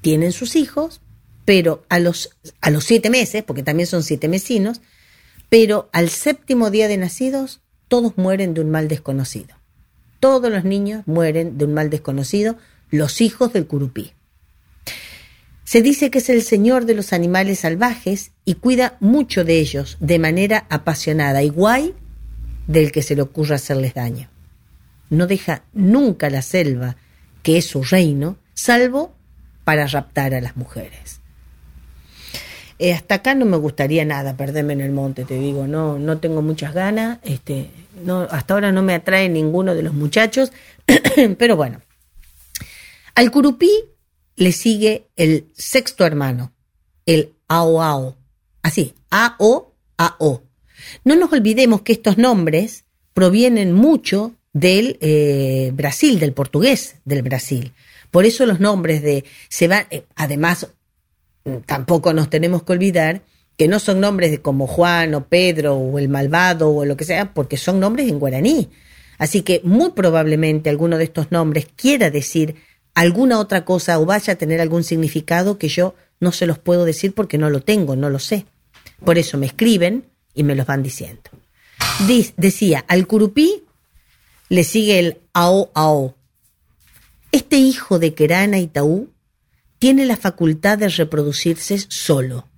Tienen 0.01 0.33
sus 0.33 0.57
hijos, 0.57 1.01
pero 1.45 1.85
a 1.89 2.01
los, 2.01 2.37
a 2.61 2.71
los 2.71 2.83
siete 2.83 3.09
meses, 3.09 3.45
porque 3.45 3.63
también 3.63 3.87
son 3.87 4.03
siete 4.03 4.27
mesinos, 4.27 4.81
pero 5.49 5.91
al 5.93 6.11
séptimo 6.11 6.73
día 6.73 6.89
de 6.89 6.97
nacidos 6.97 7.61
todos 7.87 8.19
mueren 8.19 8.53
de 8.53 8.63
un 8.63 8.71
mal 8.73 8.89
desconocido. 8.89 9.55
Todos 10.19 10.51
los 10.51 10.65
niños 10.65 11.05
mueren 11.07 11.57
de 11.57 11.67
un 11.67 11.75
mal 11.75 11.89
desconocido, 11.89 12.57
los 12.91 13.21
hijos 13.21 13.53
del 13.53 13.69
curupí. 13.69 14.15
Se 15.71 15.83
dice 15.83 16.11
que 16.11 16.19
es 16.19 16.29
el 16.29 16.43
señor 16.43 16.85
de 16.85 16.97
los 16.97 17.13
animales 17.13 17.61
salvajes 17.61 18.33
y 18.45 18.55
cuida 18.55 18.97
mucho 18.99 19.45
de 19.45 19.61
ellos 19.61 19.99
de 20.01 20.19
manera 20.19 20.67
apasionada 20.69 21.45
y 21.45 21.49
guay 21.49 21.95
del 22.67 22.91
que 22.91 23.03
se 23.03 23.15
le 23.15 23.23
ocurra 23.23 23.55
hacerles 23.55 23.95
daño. 23.95 24.29
No 25.11 25.29
deja 25.29 25.63
nunca 25.73 26.29
la 26.29 26.43
selva, 26.43 26.97
que 27.45 27.57
es 27.57 27.67
su 27.67 27.85
reino, 27.85 28.37
salvo 28.53 29.15
para 29.63 29.87
raptar 29.87 30.35
a 30.35 30.41
las 30.41 30.57
mujeres. 30.57 31.21
Eh, 32.81 32.93
hasta 32.93 33.15
acá 33.15 33.37
no 33.37 33.45
me 33.47 33.57
gustaría 33.57 34.05
nada 34.05 34.37
perderme 34.37 34.73
en 34.73 34.81
el 34.81 34.91
monte, 34.91 35.25
te 35.25 35.39
digo, 35.39 35.69
no, 35.69 36.01
no 36.01 36.19
tengo 36.19 36.43
muchas 36.43 36.75
ganas, 36.75 37.21
este, 37.23 37.71
no, 38.05 38.23
hasta 38.23 38.55
ahora 38.55 38.73
no 38.73 38.83
me 38.83 38.95
atrae 38.95 39.29
ninguno 39.29 39.77
de 39.77 39.85
los 39.85 39.95
muchachos, 39.95 40.51
pero 41.39 41.55
bueno. 41.55 41.81
Al 43.15 43.31
curupí 43.31 43.71
le 44.37 44.53
sigue 44.53 45.09
el 45.17 45.47
sexto 45.55 46.05
hermano, 46.05 46.53
el 47.07 47.35
Ao 47.49 48.17
así, 48.63 48.95
A-O-A-O. 49.11 50.43
No 51.05 51.17
nos 51.17 51.33
olvidemos 51.33 51.83
que 51.83 51.93
estos 51.93 52.17
nombres 52.17 52.85
provienen 53.13 53.73
mucho 53.73 54.35
del 54.53 54.99
eh, 55.01 55.71
Brasil, 55.75 56.19
del 56.19 56.33
portugués 56.33 56.97
del 57.05 57.23
Brasil. 57.23 57.73
Por 58.11 58.25
eso 58.25 58.47
los 58.47 58.61
nombres 58.61 59.03
de 59.03 59.25
se 59.49 59.69
van, 59.69 59.87
eh, 59.91 60.05
además 60.17 60.69
tampoco 61.67 62.13
nos 62.13 62.31
tenemos 62.31 62.63
que 62.63 62.73
olvidar 62.73 63.23
que 63.57 63.69
no 63.69 63.79
son 63.79 64.01
nombres 64.01 64.31
de 64.31 64.41
como 64.41 64.67
Juan 64.67 65.15
o 65.15 65.27
Pedro 65.27 65.75
o 65.75 65.99
el 65.99 66.09
malvado 66.09 66.71
o 66.71 66.85
lo 66.85 66.97
que 66.97 67.05
sea, 67.05 67.35
porque 67.35 67.57
son 67.57 67.79
nombres 67.79 68.09
en 68.09 68.19
guaraní. 68.19 68.71
Así 69.19 69.43
que 69.43 69.61
muy 69.65 69.91
probablemente 69.91 70.71
alguno 70.71 70.97
de 70.97 71.05
estos 71.05 71.31
nombres 71.31 71.67
quiera 71.77 72.11
decir 72.11 72.57
alguna 73.01 73.39
otra 73.39 73.65
cosa 73.65 73.99
o 73.99 74.05
vaya 74.05 74.35
a 74.35 74.37
tener 74.37 74.61
algún 74.61 74.85
significado 74.85 75.57
que 75.57 75.69
yo 75.69 75.95
no 76.21 76.33
se 76.33 76.45
los 76.45 76.59
puedo 76.59 76.85
decir 76.85 77.15
porque 77.15 77.39
no 77.39 77.49
lo 77.49 77.63
tengo, 77.63 77.97
no 77.97 78.11
lo 78.11 78.19
sé. 78.19 78.45
Por 79.03 79.17
eso 79.17 79.39
me 79.39 79.47
escriben 79.47 80.11
y 80.35 80.43
me 80.43 80.55
los 80.55 80.67
van 80.67 80.83
diciendo. 80.83 81.23
Decía, 82.37 82.85
al 82.89 83.07
curupí 83.07 83.65
le 84.51 84.65
sigue 84.65 84.99
el 84.99 85.19
ao 85.33 85.71
ao. 85.73 86.15
Este 87.33 87.57
hijo 87.57 87.99
de 87.99 88.13
Kerana 88.13 88.59
y 88.59 88.67
Taú 88.67 89.09
tiene 89.79 90.05
la 90.05 90.19
facultad 90.19 90.77
de 90.77 90.91
reproducirse 90.91 91.79
solo. 91.89 92.49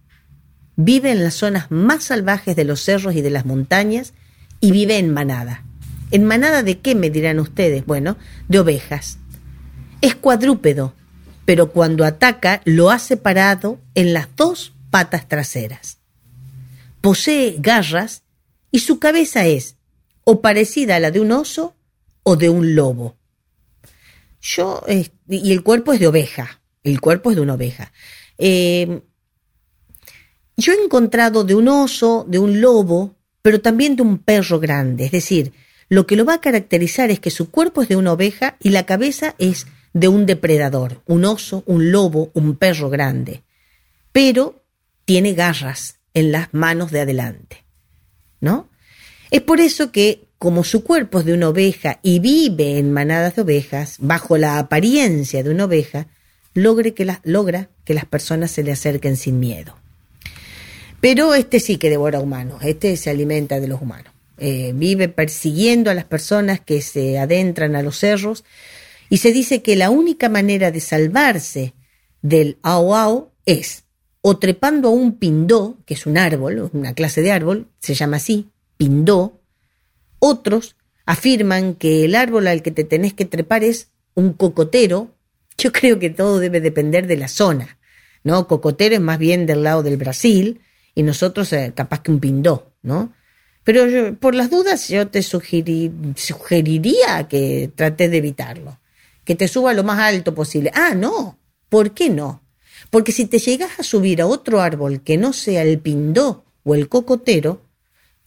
Vive 0.74 1.12
en 1.12 1.22
las 1.22 1.34
zonas 1.34 1.70
más 1.70 2.02
salvajes 2.02 2.56
de 2.56 2.64
los 2.64 2.80
cerros 2.80 3.14
y 3.14 3.20
de 3.20 3.30
las 3.30 3.46
montañas 3.46 4.12
y 4.58 4.72
vive 4.72 4.98
en 4.98 5.14
manada. 5.14 5.64
¿En 6.10 6.24
manada 6.24 6.64
de 6.64 6.80
qué 6.80 6.96
me 6.96 7.10
dirán 7.10 7.38
ustedes? 7.38 7.86
Bueno, 7.86 8.16
de 8.48 8.58
ovejas. 8.58 9.18
Es 10.02 10.16
cuadrúpedo, 10.16 10.94
pero 11.46 11.70
cuando 11.70 12.04
ataca 12.04 12.60
lo 12.64 12.90
hace 12.90 13.16
parado 13.16 13.80
en 13.94 14.12
las 14.12 14.28
dos 14.36 14.74
patas 14.90 15.28
traseras. 15.28 15.98
Posee 17.00 17.56
garras 17.58 18.24
y 18.70 18.80
su 18.80 18.98
cabeza 18.98 19.46
es 19.46 19.76
o 20.24 20.40
parecida 20.40 20.96
a 20.96 21.00
la 21.00 21.10
de 21.10 21.20
un 21.20 21.32
oso 21.32 21.76
o 22.24 22.36
de 22.36 22.50
un 22.50 22.74
lobo. 22.74 23.16
Yo, 24.40 24.84
y 25.28 25.52
el 25.52 25.62
cuerpo 25.62 25.92
es 25.92 26.00
de 26.00 26.08
oveja, 26.08 26.60
el 26.82 27.00
cuerpo 27.00 27.30
es 27.30 27.36
de 27.36 27.42
una 27.42 27.54
oveja. 27.54 27.92
Eh, 28.38 29.02
yo 30.56 30.72
he 30.72 30.84
encontrado 30.84 31.44
de 31.44 31.54
un 31.54 31.68
oso, 31.68 32.26
de 32.28 32.40
un 32.40 32.60
lobo, 32.60 33.14
pero 33.40 33.60
también 33.60 33.94
de 33.94 34.02
un 34.02 34.18
perro 34.18 34.58
grande. 34.58 35.04
Es 35.04 35.12
decir, 35.12 35.52
lo 35.88 36.06
que 36.06 36.16
lo 36.16 36.24
va 36.24 36.34
a 36.34 36.40
caracterizar 36.40 37.10
es 37.10 37.20
que 37.20 37.30
su 37.30 37.50
cuerpo 37.50 37.82
es 37.82 37.88
de 37.88 37.96
una 37.96 38.12
oveja 38.12 38.56
y 38.60 38.70
la 38.70 38.84
cabeza 38.84 39.34
es 39.38 39.66
de 39.92 40.08
un 40.08 40.26
depredador, 40.26 41.02
un 41.06 41.24
oso, 41.24 41.62
un 41.66 41.90
lobo, 41.90 42.30
un 42.34 42.56
perro 42.56 42.90
grande. 42.90 43.42
Pero 44.12 44.62
tiene 45.04 45.34
garras 45.34 45.96
en 46.14 46.32
las 46.32 46.52
manos 46.52 46.90
de 46.90 47.00
adelante. 47.00 47.64
¿No? 48.40 48.68
Es 49.30 49.40
por 49.42 49.60
eso 49.60 49.92
que, 49.92 50.24
como 50.38 50.64
su 50.64 50.84
cuerpo 50.84 51.20
es 51.20 51.24
de 51.24 51.34
una 51.34 51.48
oveja 51.48 52.00
y 52.02 52.18
vive 52.18 52.78
en 52.78 52.92
manadas 52.92 53.36
de 53.36 53.42
ovejas, 53.42 53.96
bajo 53.98 54.36
la 54.36 54.58
apariencia 54.58 55.42
de 55.42 55.50
una 55.50 55.64
oveja, 55.64 56.06
logre 56.54 56.92
que 56.94 57.06
logra 57.24 57.70
que 57.84 57.94
las 57.94 58.04
personas 58.04 58.50
se 58.50 58.62
le 58.62 58.72
acerquen 58.72 59.16
sin 59.16 59.38
miedo. 59.40 59.76
Pero 61.00 61.34
este 61.34 61.60
sí 61.60 61.78
que 61.78 61.90
devora 61.90 62.20
humanos, 62.20 62.62
este 62.62 62.96
se 62.96 63.10
alimenta 63.10 63.58
de 63.58 63.68
los 63.68 63.80
humanos. 63.80 64.12
Eh, 64.38 64.72
vive 64.74 65.08
persiguiendo 65.08 65.90
a 65.90 65.94
las 65.94 66.04
personas 66.04 66.60
que 66.60 66.82
se 66.82 67.18
adentran 67.18 67.76
a 67.76 67.82
los 67.82 67.98
cerros 67.98 68.44
y 69.12 69.18
se 69.18 69.30
dice 69.30 69.60
que 69.60 69.76
la 69.76 69.90
única 69.90 70.30
manera 70.30 70.70
de 70.70 70.80
salvarse 70.80 71.74
del 72.22 72.56
ao 72.62 72.96
ao 72.96 73.34
es 73.44 73.84
o 74.22 74.38
trepando 74.38 74.88
a 74.88 74.92
un 74.92 75.18
pindó, 75.18 75.76
que 75.84 75.92
es 75.92 76.06
un 76.06 76.16
árbol, 76.16 76.70
una 76.72 76.94
clase 76.94 77.20
de 77.20 77.30
árbol, 77.30 77.68
se 77.78 77.92
llama 77.92 78.16
así, 78.16 78.48
pindó. 78.78 79.42
Otros 80.18 80.76
afirman 81.04 81.74
que 81.74 82.06
el 82.06 82.14
árbol 82.14 82.46
al 82.46 82.62
que 82.62 82.70
te 82.70 82.84
tenés 82.84 83.12
que 83.12 83.26
trepar 83.26 83.64
es 83.64 83.90
un 84.14 84.32
cocotero. 84.32 85.14
Yo 85.58 85.72
creo 85.72 85.98
que 85.98 86.08
todo 86.08 86.38
debe 86.38 86.62
depender 86.62 87.06
de 87.06 87.18
la 87.18 87.28
zona, 87.28 87.76
¿no? 88.24 88.48
Cocotero 88.48 88.94
es 88.94 89.02
más 89.02 89.18
bien 89.18 89.44
del 89.44 89.62
lado 89.62 89.82
del 89.82 89.98
Brasil 89.98 90.62
y 90.94 91.02
nosotros 91.02 91.52
eh, 91.52 91.74
capaz 91.76 92.00
que 92.00 92.12
un 92.12 92.18
pindó, 92.18 92.72
¿no? 92.80 93.12
Pero 93.62 94.16
por 94.18 94.34
las 94.34 94.48
dudas 94.48 94.88
yo 94.88 95.08
te 95.08 95.20
sugeri- 95.20 96.16
sugeriría 96.16 97.28
que 97.28 97.70
trates 97.74 98.10
de 98.10 98.16
evitarlo, 98.16 98.78
que 99.24 99.34
te 99.34 99.48
suba 99.48 99.72
lo 99.72 99.84
más 99.84 99.98
alto 99.98 100.34
posible. 100.34 100.70
Ah, 100.74 100.94
no, 100.94 101.38
¿por 101.68 101.92
qué 101.92 102.10
no? 102.10 102.42
Porque 102.90 103.12
si 103.12 103.26
te 103.26 103.38
llegas 103.38 103.78
a 103.78 103.82
subir 103.82 104.20
a 104.20 104.26
otro 104.26 104.60
árbol 104.60 105.02
que 105.02 105.16
no 105.16 105.32
sea 105.32 105.62
el 105.62 105.78
pindó 105.78 106.44
o 106.64 106.74
el 106.74 106.88
cocotero, 106.88 107.62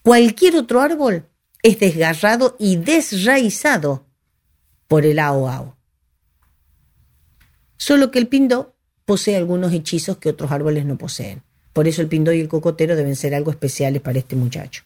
cualquier 0.02 0.56
otro 0.56 0.82
árbol 0.82 1.26
es 1.62 1.80
desgarrado 1.80 2.56
y 2.60 2.78
desraizado 2.78 4.06
por 4.88 5.06
el 5.06 5.20
ao 5.20 5.50
ao. 5.50 5.76
Solo 7.78 8.12
que 8.12 8.20
el 8.20 8.28
pindó 8.28 8.76
posee 9.04 9.36
algunos 9.36 9.74
hechizos 9.74 10.18
que 10.18 10.30
otros 10.30 10.52
árboles 10.52 10.86
no 10.86 10.98
poseen. 10.98 11.44
Por 11.74 11.88
eso 11.88 12.02
el 12.02 12.08
pindó 12.08 12.32
y 12.32 12.40
el 12.40 12.48
cocotero 12.48 12.96
deben 12.96 13.16
ser 13.16 13.36
algo 13.36 13.52
especiales 13.52 14.02
para 14.02 14.20
este 14.20 14.36
muchacho. 14.36 14.84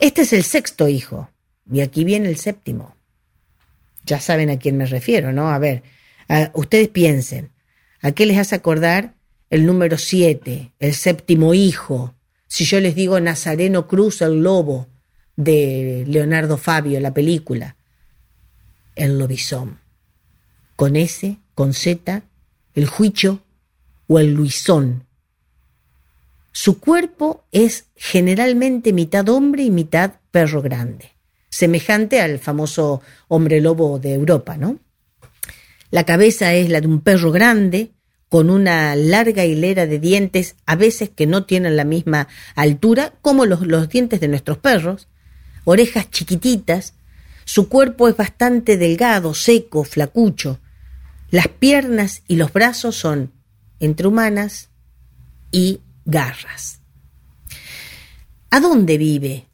Este 0.00 0.22
es 0.22 0.32
el 0.32 0.42
sexto 0.42 0.88
hijo, 0.88 1.30
y 1.70 1.80
aquí 1.80 2.04
viene 2.04 2.28
el 2.28 2.36
séptimo. 2.36 2.95
Ya 4.06 4.20
saben 4.20 4.48
a 4.48 4.58
quién 4.58 4.78
me 4.78 4.86
refiero, 4.86 5.32
¿no? 5.32 5.50
A 5.50 5.58
ver, 5.58 5.82
ustedes 6.54 6.88
piensen, 6.88 7.50
¿a 8.00 8.12
qué 8.12 8.24
les 8.24 8.38
hace 8.38 8.54
acordar 8.54 9.14
el 9.50 9.66
número 9.66 9.98
siete, 9.98 10.72
el 10.78 10.94
séptimo 10.94 11.52
hijo? 11.52 12.14
Si 12.46 12.64
yo 12.64 12.80
les 12.80 12.94
digo 12.94 13.20
Nazareno 13.20 13.86
Cruz, 13.86 14.22
el 14.22 14.42
lobo, 14.42 14.86
de 15.36 16.04
Leonardo 16.06 16.56
Fabio, 16.56 16.98
la 17.00 17.12
película, 17.12 17.76
el 18.94 19.18
lobizón, 19.18 19.80
con 20.74 20.96
S, 20.96 21.36
con 21.54 21.74
Z, 21.74 22.22
el 22.74 22.86
juicho 22.86 23.42
o 24.06 24.18
el 24.18 24.32
luisón. 24.32 25.04
Su 26.52 26.80
cuerpo 26.80 27.44
es 27.52 27.86
generalmente 27.96 28.94
mitad 28.94 29.28
hombre 29.28 29.64
y 29.64 29.70
mitad 29.70 30.14
perro 30.30 30.62
grande, 30.62 31.12
semejante 31.48 32.20
al 32.20 32.38
famoso 32.38 33.00
hombre 33.28 33.60
lobo 33.60 33.98
de 33.98 34.14
Europa, 34.14 34.56
¿no? 34.56 34.78
La 35.90 36.04
cabeza 36.04 36.52
es 36.54 36.68
la 36.68 36.80
de 36.80 36.88
un 36.88 37.00
perro 37.00 37.30
grande, 37.30 37.92
con 38.28 38.50
una 38.50 38.96
larga 38.96 39.44
hilera 39.44 39.86
de 39.86 39.98
dientes, 39.98 40.56
a 40.66 40.76
veces 40.76 41.10
que 41.10 41.26
no 41.26 41.44
tienen 41.44 41.76
la 41.76 41.84
misma 41.84 42.28
altura 42.54 43.14
como 43.22 43.46
los, 43.46 43.88
dientes 43.88 44.20
de 44.20 44.28
nuestros 44.28 44.58
perros, 44.58 45.08
orejas 45.64 46.10
chiquititas, 46.10 46.94
su 47.44 47.68
cuerpo 47.68 48.08
es 48.08 48.16
bastante 48.16 48.76
delgado, 48.76 49.32
seco, 49.32 49.84
flacucho, 49.84 50.60
las 51.30 51.48
piernas 51.48 52.22
y 52.26 52.36
los 52.36 52.52
brazos 52.52 52.96
son 52.96 53.32
entre 53.78 54.08
humanas 54.08 54.70
y 55.52 55.80
garras. 56.04 56.80
¿A 58.50 58.60
dónde 58.60 58.98
vive 58.98 59.46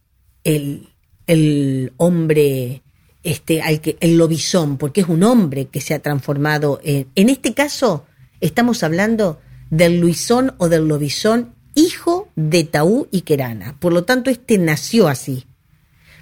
el, 0.44 0.91
el 1.26 1.92
hombre, 1.96 2.82
este, 3.22 3.62
al 3.62 3.80
que, 3.80 3.96
el 4.00 4.16
lobizón? 4.16 4.78
Porque 4.78 5.02
es 5.02 5.08
un 5.08 5.22
hombre 5.22 5.66
que 5.66 5.80
se 5.80 5.94
ha 5.94 6.00
transformado 6.00 6.80
en. 6.82 7.08
En 7.14 7.28
este 7.28 7.54
caso, 7.54 8.06
estamos 8.40 8.82
hablando 8.82 9.40
del 9.70 10.00
luisón 10.00 10.54
o 10.58 10.68
del 10.68 10.86
lobizón, 10.86 11.54
hijo 11.74 12.28
de 12.36 12.64
Taú 12.64 13.08
y 13.10 13.22
Kerana. 13.22 13.76
Por 13.78 13.92
lo 13.92 14.04
tanto, 14.04 14.30
este 14.30 14.58
nació 14.58 15.08
así. 15.08 15.46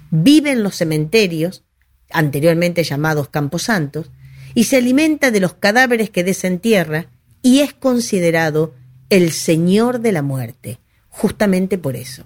Vive 0.09 0.51
en 0.51 0.63
los 0.63 0.75
cementerios, 0.75 1.63
anteriormente 2.09 2.83
llamados 2.83 3.29
camposantos, 3.29 4.09
y 4.53 4.65
se 4.65 4.77
alimenta 4.77 5.31
de 5.31 5.39
los 5.39 5.53
cadáveres 5.53 6.09
que 6.09 6.23
desentierra 6.23 7.07
y 7.41 7.59
es 7.59 7.73
considerado 7.73 8.73
el 9.09 9.31
señor 9.31 9.99
de 9.99 10.11
la 10.11 10.21
muerte, 10.21 10.79
justamente 11.09 11.77
por 11.77 11.95
eso. 11.95 12.23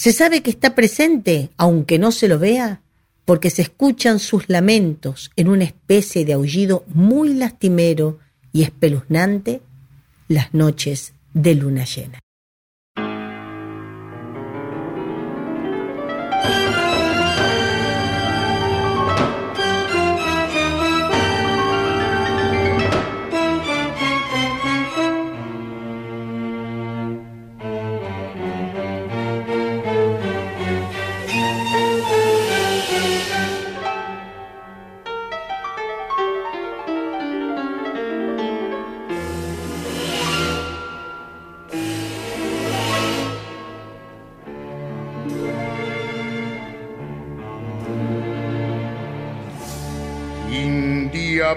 Se 0.00 0.14
sabe 0.14 0.42
que 0.42 0.48
está 0.48 0.74
presente, 0.74 1.50
aunque 1.58 1.98
no 1.98 2.10
se 2.10 2.26
lo 2.26 2.38
vea, 2.38 2.80
porque 3.26 3.50
se 3.50 3.60
escuchan 3.60 4.18
sus 4.18 4.48
lamentos 4.48 5.30
en 5.36 5.48
una 5.48 5.64
especie 5.64 6.24
de 6.24 6.32
aullido 6.32 6.86
muy 6.88 7.34
lastimero 7.34 8.18
y 8.50 8.62
espeluznante 8.62 9.60
las 10.26 10.54
noches 10.54 11.12
de 11.34 11.54
luna 11.54 11.84
llena. 11.84 12.18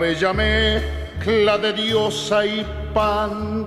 Bella 0.03 0.33
mezcla 0.33 1.57
de 1.57 1.71
diosa 1.71 2.45
y 2.45 2.65
pantera. 2.93 3.63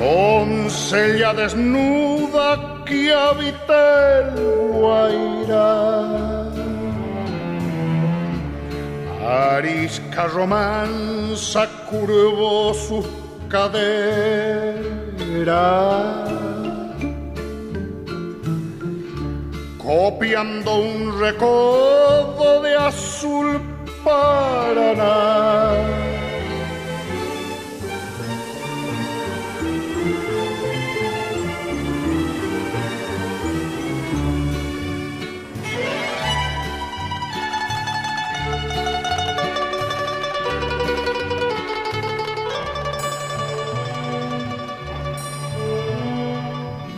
Doncella 0.00 1.30
desnuda 1.32 2.48
que 2.86 3.00
habita 3.12 3.80
el 4.18 4.30
Guairá. 4.72 5.70
Arisca 9.54 10.22
romanza 10.26 11.62
curvó 11.88 12.74
sus 12.74 13.06
cadera. 13.48 13.76
Copiando 19.86 20.80
un 20.80 21.16
recodo 21.20 22.60
de 22.60 22.74
azul 22.74 23.60
Paraná. 24.02 25.76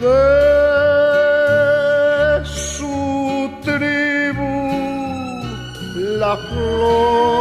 de 0.00 0.37
la 6.28 6.36
flor. 6.36 7.37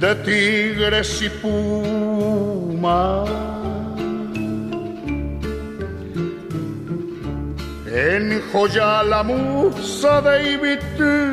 De 0.00 0.14
tigres 0.24 1.22
y 1.22 1.28
pumas. 1.28 3.28
enjoya 7.92 9.02
la 9.02 9.22
musa 9.22 10.22
de 10.22 10.52
Ibitirusu. 10.52 11.29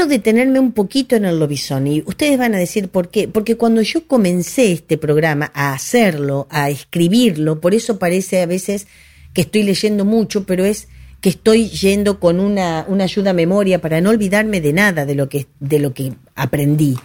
Quiero 0.00 0.08
detenerme 0.12 0.58
un 0.60 0.72
poquito 0.72 1.14
en 1.14 1.26
el 1.26 1.38
lobizón 1.38 1.86
y 1.86 2.00
ustedes 2.06 2.38
van 2.38 2.54
a 2.54 2.58
decir 2.58 2.88
por 2.88 3.10
qué. 3.10 3.28
Porque 3.28 3.56
cuando 3.58 3.82
yo 3.82 4.06
comencé 4.06 4.72
este 4.72 4.96
programa 4.96 5.52
a 5.52 5.74
hacerlo, 5.74 6.46
a 6.48 6.70
escribirlo, 6.70 7.60
por 7.60 7.74
eso 7.74 7.98
parece 7.98 8.40
a 8.40 8.46
veces 8.46 8.86
que 9.34 9.42
estoy 9.42 9.62
leyendo 9.62 10.06
mucho, 10.06 10.44
pero 10.46 10.64
es 10.64 10.88
que 11.20 11.28
estoy 11.28 11.68
yendo 11.68 12.18
con 12.18 12.40
una, 12.40 12.86
una 12.88 13.04
ayuda 13.04 13.32
a 13.32 13.34
memoria 13.34 13.82
para 13.82 14.00
no 14.00 14.08
olvidarme 14.08 14.62
de 14.62 14.72
nada 14.72 15.04
de 15.04 15.14
lo 15.16 15.28
que, 15.28 15.48
de 15.60 15.78
lo 15.80 15.92
que 15.92 16.14
aprendí. 16.34 16.96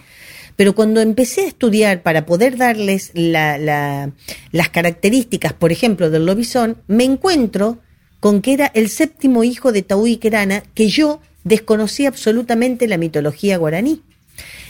Pero 0.56 0.74
cuando 0.74 1.02
empecé 1.02 1.42
a 1.42 1.48
estudiar 1.48 2.02
para 2.02 2.24
poder 2.24 2.56
darles 2.56 3.10
la- 3.12 3.58
la- 3.58 4.10
las 4.52 4.70
características, 4.70 5.52
por 5.52 5.70
ejemplo, 5.70 6.08
del 6.08 6.24
lobizón, 6.24 6.78
me 6.86 7.04
encuentro 7.04 7.76
con 8.20 8.40
que 8.40 8.54
era 8.54 8.70
el 8.74 8.88
séptimo 8.88 9.44
hijo 9.44 9.70
de 9.70 9.82
Taú 9.82 10.06
y 10.06 10.16
Querana, 10.16 10.62
que 10.72 10.88
yo 10.88 11.20
desconocía 11.46 12.08
absolutamente 12.08 12.88
la 12.88 12.98
mitología 12.98 13.56
guaraní. 13.56 14.02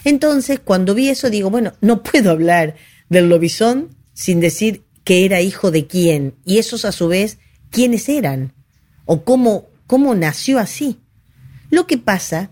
Entonces, 0.05 0.61
cuando 0.61 0.95
vi 0.95 1.09
eso, 1.09 1.31
digo, 1.31 1.51
bueno, 1.51 1.73
no 1.81 2.03
puedo 2.03 2.31
hablar 2.31 2.77
del 3.09 3.29
lobizón 3.29 3.97
sin 4.13 4.41
decir 4.41 4.83
que 5.03 5.25
era 5.25 5.41
hijo 5.41 5.71
de 5.71 5.87
quién, 5.87 6.35
y 6.45 6.59
esos 6.59 6.85
a 6.85 6.93
su 6.93 7.09
vez, 7.09 7.39
quiénes 7.71 8.09
eran, 8.09 8.53
o 9.07 9.25
cómo, 9.25 9.69
cómo 9.87 10.15
nació 10.15 10.59
así. 10.59 10.99
Lo 11.71 11.87
que 11.87 11.97
pasa 11.97 12.51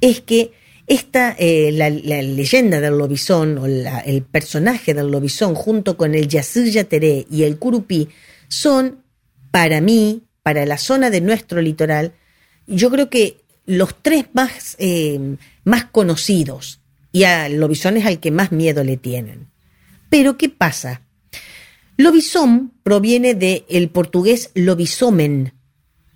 es 0.00 0.20
que 0.20 0.52
esta, 0.86 1.36
eh, 1.38 1.70
la, 1.72 1.90
leyenda 1.90 2.80
del 2.80 2.98
lobizón, 2.98 3.58
o 3.58 3.68
la- 3.68 4.00
el 4.00 4.22
personaje 4.22 4.94
del 4.94 5.08
lobizón, 5.10 5.54
junto 5.54 5.96
con 5.96 6.14
el 6.14 6.26
Yacir 6.26 6.70
Yateré 6.70 7.26
y 7.30 7.44
el 7.44 7.58
Curupí, 7.58 8.08
son, 8.48 9.04
para 9.52 9.80
mí, 9.80 10.22
para 10.42 10.66
la 10.66 10.78
zona 10.78 11.10
de 11.10 11.20
nuestro 11.20 11.60
litoral, 11.60 12.14
yo 12.66 12.90
creo 12.90 13.10
que 13.10 13.39
los 13.66 13.94
tres 14.02 14.26
más, 14.32 14.76
eh, 14.78 15.36
más 15.64 15.84
conocidos, 15.86 16.80
y 17.12 17.24
al 17.24 17.56
lobizón 17.58 17.96
es 17.96 18.06
al 18.06 18.20
que 18.20 18.30
más 18.30 18.52
miedo 18.52 18.84
le 18.84 18.96
tienen. 18.96 19.48
Pero, 20.08 20.36
¿qué 20.36 20.48
pasa? 20.48 21.02
Lobizón 21.96 22.72
proviene 22.82 23.34
del 23.34 23.90
portugués 23.90 24.50
lobisomen, 24.54 25.52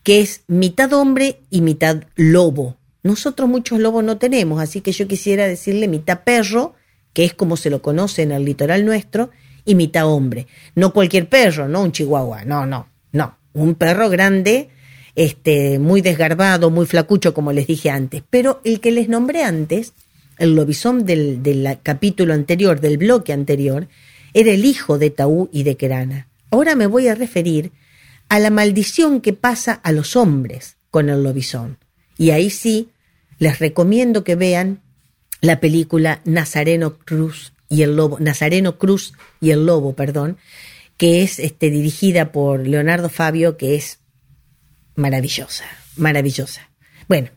que 0.02 0.20
es 0.20 0.42
mitad 0.46 0.92
hombre 0.92 1.40
y 1.50 1.60
mitad 1.60 2.04
lobo. 2.16 2.76
Nosotros 3.02 3.48
muchos 3.48 3.78
lobos 3.78 4.02
no 4.02 4.18
tenemos, 4.18 4.60
así 4.60 4.80
que 4.80 4.92
yo 4.92 5.06
quisiera 5.06 5.46
decirle 5.46 5.88
mitad 5.88 6.24
perro, 6.24 6.74
que 7.12 7.24
es 7.24 7.34
como 7.34 7.56
se 7.56 7.70
lo 7.70 7.82
conoce 7.82 8.22
en 8.22 8.32
el 8.32 8.44
litoral 8.44 8.84
nuestro, 8.84 9.30
y 9.64 9.74
mitad 9.74 10.06
hombre. 10.06 10.46
No 10.74 10.92
cualquier 10.92 11.28
perro, 11.28 11.68
no 11.68 11.82
un 11.82 11.92
chihuahua, 11.92 12.44
no, 12.44 12.66
no, 12.66 12.88
no. 13.12 13.38
Un 13.52 13.74
perro 13.74 14.10
grande 14.10 14.70
este, 15.16 15.78
muy 15.78 16.00
desgarbado, 16.00 16.70
muy 16.70 16.86
flacucho, 16.86 17.34
como 17.34 17.52
les 17.52 17.66
dije 17.66 17.90
antes. 17.90 18.22
Pero 18.28 18.60
el 18.64 18.80
que 18.80 18.90
les 18.90 19.08
nombré 19.08 19.42
antes, 19.42 19.92
el 20.38 20.54
lobizón 20.54 21.06
del, 21.06 21.42
del 21.42 21.78
capítulo 21.82 22.34
anterior, 22.34 22.80
del 22.80 22.98
bloque 22.98 23.32
anterior, 23.32 23.88
era 24.32 24.50
el 24.50 24.64
hijo 24.64 24.98
de 24.98 25.10
Taú 25.10 25.48
y 25.52 25.62
de 25.62 25.76
Kerana. 25.76 26.28
Ahora 26.50 26.74
me 26.74 26.86
voy 26.86 27.08
a 27.08 27.14
referir 27.14 27.72
a 28.28 28.38
la 28.38 28.50
maldición 28.50 29.20
que 29.20 29.32
pasa 29.32 29.72
a 29.72 29.92
los 29.92 30.16
hombres 30.16 30.76
con 30.90 31.08
el 31.08 31.22
lobizón. 31.22 31.78
Y 32.18 32.30
ahí 32.30 32.50
sí, 32.50 32.90
les 33.38 33.58
recomiendo 33.58 34.24
que 34.24 34.36
vean 34.36 34.80
la 35.40 35.60
película 35.60 36.20
Nazareno 36.24 36.98
Cruz 36.98 37.52
y 37.68 37.82
el 37.82 37.96
Lobo, 37.96 38.18
Nazareno 38.20 38.78
Cruz 38.78 39.12
y 39.40 39.50
el 39.50 39.66
Lobo, 39.66 39.94
perdón, 39.94 40.38
que 40.96 41.22
es 41.22 41.38
este, 41.38 41.70
dirigida 41.70 42.32
por 42.32 42.66
Leonardo 42.66 43.08
Fabio, 43.08 43.56
que 43.56 43.74
es 43.74 43.98
maravillosa, 44.96 45.64
maravillosa. 45.96 46.70
Bueno, 47.08 47.28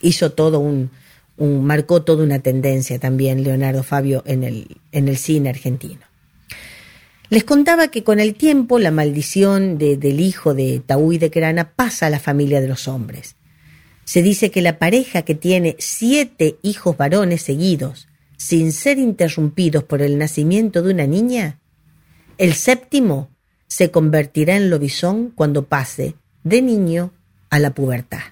hizo 0.00 0.32
todo 0.32 0.58
un, 0.60 0.90
un 1.36 1.64
marcó 1.64 2.02
toda 2.02 2.24
una 2.24 2.40
tendencia 2.40 2.98
también 2.98 3.42
Leonardo 3.42 3.82
Fabio 3.82 4.22
en 4.26 4.42
el, 4.44 4.76
en 4.92 5.08
el 5.08 5.16
cine 5.16 5.50
argentino. 5.50 6.00
Les 7.28 7.44
contaba 7.44 7.88
que 7.88 8.04
con 8.04 8.20
el 8.20 8.34
tiempo 8.34 8.78
la 8.78 8.90
maldición 8.90 9.78
de, 9.78 9.96
del 9.96 10.20
hijo 10.20 10.52
de 10.52 10.82
Taú 10.84 11.14
y 11.14 11.18
de 11.18 11.30
Kerana 11.30 11.72
pasa 11.72 12.06
a 12.06 12.10
la 12.10 12.20
familia 12.20 12.60
de 12.60 12.68
los 12.68 12.88
hombres. 12.88 13.36
Se 14.04 14.22
dice 14.22 14.50
que 14.50 14.60
la 14.60 14.78
pareja 14.78 15.22
que 15.22 15.34
tiene 15.34 15.76
siete 15.78 16.58
hijos 16.62 16.96
varones 16.96 17.42
seguidos, 17.42 18.08
sin 18.36 18.72
ser 18.72 18.98
interrumpidos 18.98 19.84
por 19.84 20.02
el 20.02 20.18
nacimiento 20.18 20.82
de 20.82 20.92
una 20.92 21.06
niña, 21.06 21.60
el 22.36 22.52
séptimo 22.54 23.30
se 23.66 23.90
convertirá 23.90 24.56
en 24.56 24.68
lobizón 24.68 25.32
cuando 25.34 25.66
pase 25.66 26.16
de 26.44 26.62
niño 26.62 27.12
a 27.50 27.58
la 27.58 27.74
pubertad. 27.74 28.22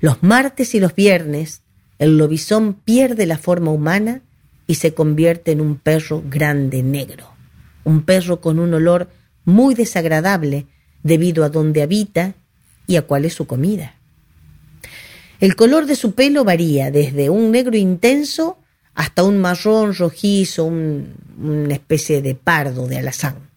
Los 0.00 0.22
martes 0.22 0.74
y 0.74 0.80
los 0.80 0.94
viernes, 0.94 1.62
el 1.98 2.16
lobizón 2.16 2.74
pierde 2.74 3.26
la 3.26 3.38
forma 3.38 3.70
humana 3.70 4.22
y 4.66 4.76
se 4.76 4.94
convierte 4.94 5.52
en 5.52 5.60
un 5.60 5.76
perro 5.76 6.22
grande 6.26 6.82
negro 6.82 7.30
un 7.84 8.02
perro 8.02 8.40
con 8.40 8.58
un 8.58 8.74
olor 8.74 9.08
muy 9.44 9.74
desagradable 9.74 10.66
debido 11.02 11.44
a 11.44 11.48
dónde 11.48 11.82
habita 11.82 12.34
y 12.86 12.96
a 12.96 13.02
cuál 13.02 13.24
es 13.24 13.34
su 13.34 13.46
comida. 13.46 13.96
El 15.40 15.56
color 15.56 15.86
de 15.86 15.96
su 15.96 16.14
pelo 16.14 16.44
varía 16.44 16.90
desde 16.90 17.30
un 17.30 17.50
negro 17.50 17.76
intenso 17.76 18.58
hasta 18.94 19.22
un 19.22 19.38
marrón 19.38 19.94
rojizo, 19.94 20.64
una 20.66 21.74
especie 21.74 22.20
de 22.20 22.34
pardo 22.34 22.86
de 22.86 22.98
alazán. 22.98 23.48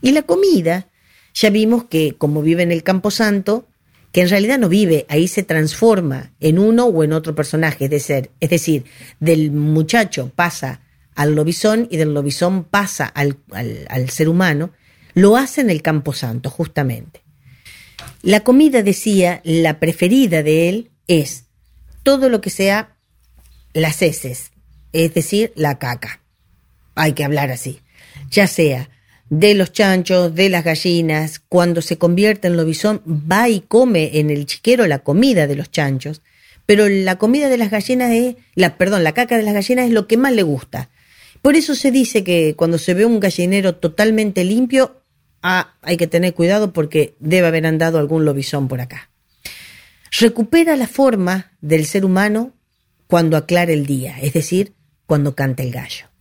Y 0.00 0.12
la 0.12 0.22
comida, 0.22 0.86
ya 1.34 1.50
vimos 1.50 1.84
que 1.84 2.14
como 2.16 2.42
vive 2.42 2.62
en 2.62 2.72
el 2.72 2.82
Campo 2.82 3.10
Santo, 3.10 3.66
que 4.12 4.20
en 4.20 4.28
realidad 4.28 4.58
no 4.58 4.68
vive, 4.68 5.06
ahí 5.08 5.26
se 5.26 5.42
transforma 5.42 6.32
en 6.38 6.58
uno 6.58 6.86
o 6.86 7.02
en 7.02 7.12
otro 7.12 7.34
personaje, 7.34 7.86
es 7.86 7.90
decir, 7.90 8.30
es 8.40 8.50
decir 8.50 8.84
del 9.20 9.50
muchacho 9.50 10.30
pasa 10.34 10.82
al 11.14 11.34
lobizón 11.34 11.88
y 11.90 11.96
del 11.96 12.12
lobizón 12.14 12.64
pasa 12.64 13.06
al, 13.06 13.38
al, 13.50 14.10
ser 14.10 14.28
humano, 14.28 14.70
lo 15.14 15.36
hace 15.36 15.62
en 15.62 15.70
el 15.70 15.82
Campo 15.82 16.12
Santo, 16.12 16.50
justamente. 16.50 17.22
La 18.22 18.40
comida, 18.40 18.82
decía, 18.82 19.40
la 19.44 19.78
preferida 19.78 20.42
de 20.42 20.68
él 20.68 20.90
es 21.06 21.46
todo 22.02 22.28
lo 22.28 22.40
que 22.40 22.50
sea 22.50 22.96
las 23.72 24.00
heces, 24.02 24.52
es 24.92 25.14
decir, 25.14 25.52
la 25.54 25.78
caca. 25.78 26.20
Hay 26.94 27.12
que 27.12 27.24
hablar 27.24 27.50
así. 27.50 27.80
Ya 28.30 28.46
sea 28.46 28.88
de 29.32 29.54
los 29.54 29.72
chanchos, 29.72 30.34
de 30.34 30.50
las 30.50 30.62
gallinas, 30.62 31.40
cuando 31.48 31.80
se 31.80 31.96
convierte 31.96 32.48
en 32.48 32.56
lobizón, 32.58 33.00
va 33.08 33.48
y 33.48 33.60
come 33.60 34.18
en 34.18 34.28
el 34.28 34.44
chiquero 34.44 34.86
la 34.86 34.98
comida 34.98 35.46
de 35.46 35.56
los 35.56 35.70
chanchos, 35.70 36.20
pero 36.66 36.86
la 36.86 37.16
comida 37.16 37.48
de 37.48 37.56
las 37.56 37.70
gallinas 37.70 38.10
es, 38.12 38.36
la, 38.54 38.76
perdón, 38.76 39.04
la 39.04 39.14
caca 39.14 39.38
de 39.38 39.42
las 39.42 39.54
gallinas 39.54 39.86
es 39.86 39.92
lo 39.92 40.06
que 40.06 40.18
más 40.18 40.34
le 40.34 40.42
gusta. 40.42 40.90
Por 41.40 41.56
eso 41.56 41.74
se 41.74 41.90
dice 41.90 42.22
que 42.22 42.54
cuando 42.56 42.76
se 42.76 42.92
ve 42.92 43.06
un 43.06 43.20
gallinero 43.20 43.76
totalmente 43.76 44.44
limpio, 44.44 45.00
ah, 45.40 45.76
hay 45.80 45.96
que 45.96 46.06
tener 46.06 46.34
cuidado 46.34 46.74
porque 46.74 47.16
debe 47.18 47.46
haber 47.46 47.64
andado 47.64 47.98
algún 47.98 48.26
lobizón 48.26 48.68
por 48.68 48.82
acá. 48.82 49.08
Recupera 50.20 50.76
la 50.76 50.88
forma 50.88 51.52
del 51.62 51.86
ser 51.86 52.04
humano 52.04 52.52
cuando 53.06 53.38
aclara 53.38 53.72
el 53.72 53.86
día, 53.86 54.18
es 54.20 54.34
decir, 54.34 54.74
cuando 55.06 55.34
canta 55.34 55.62
el 55.62 55.72
gallo. 55.72 56.11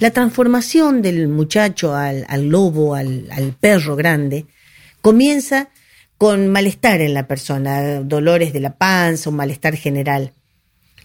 La 0.00 0.10
transformación 0.12 1.02
del 1.02 1.28
muchacho 1.28 1.94
al, 1.94 2.24
lobo, 2.48 2.94
al, 2.94 3.54
perro 3.60 3.96
grande, 3.96 4.46
comienza 5.02 5.68
con 6.16 6.48
malestar 6.48 7.02
en 7.02 7.12
la 7.12 7.28
persona, 7.28 8.00
dolores 8.00 8.54
de 8.54 8.60
la 8.60 8.76
panza, 8.76 9.28
un 9.28 9.36
malestar 9.36 9.76
general. 9.76 10.32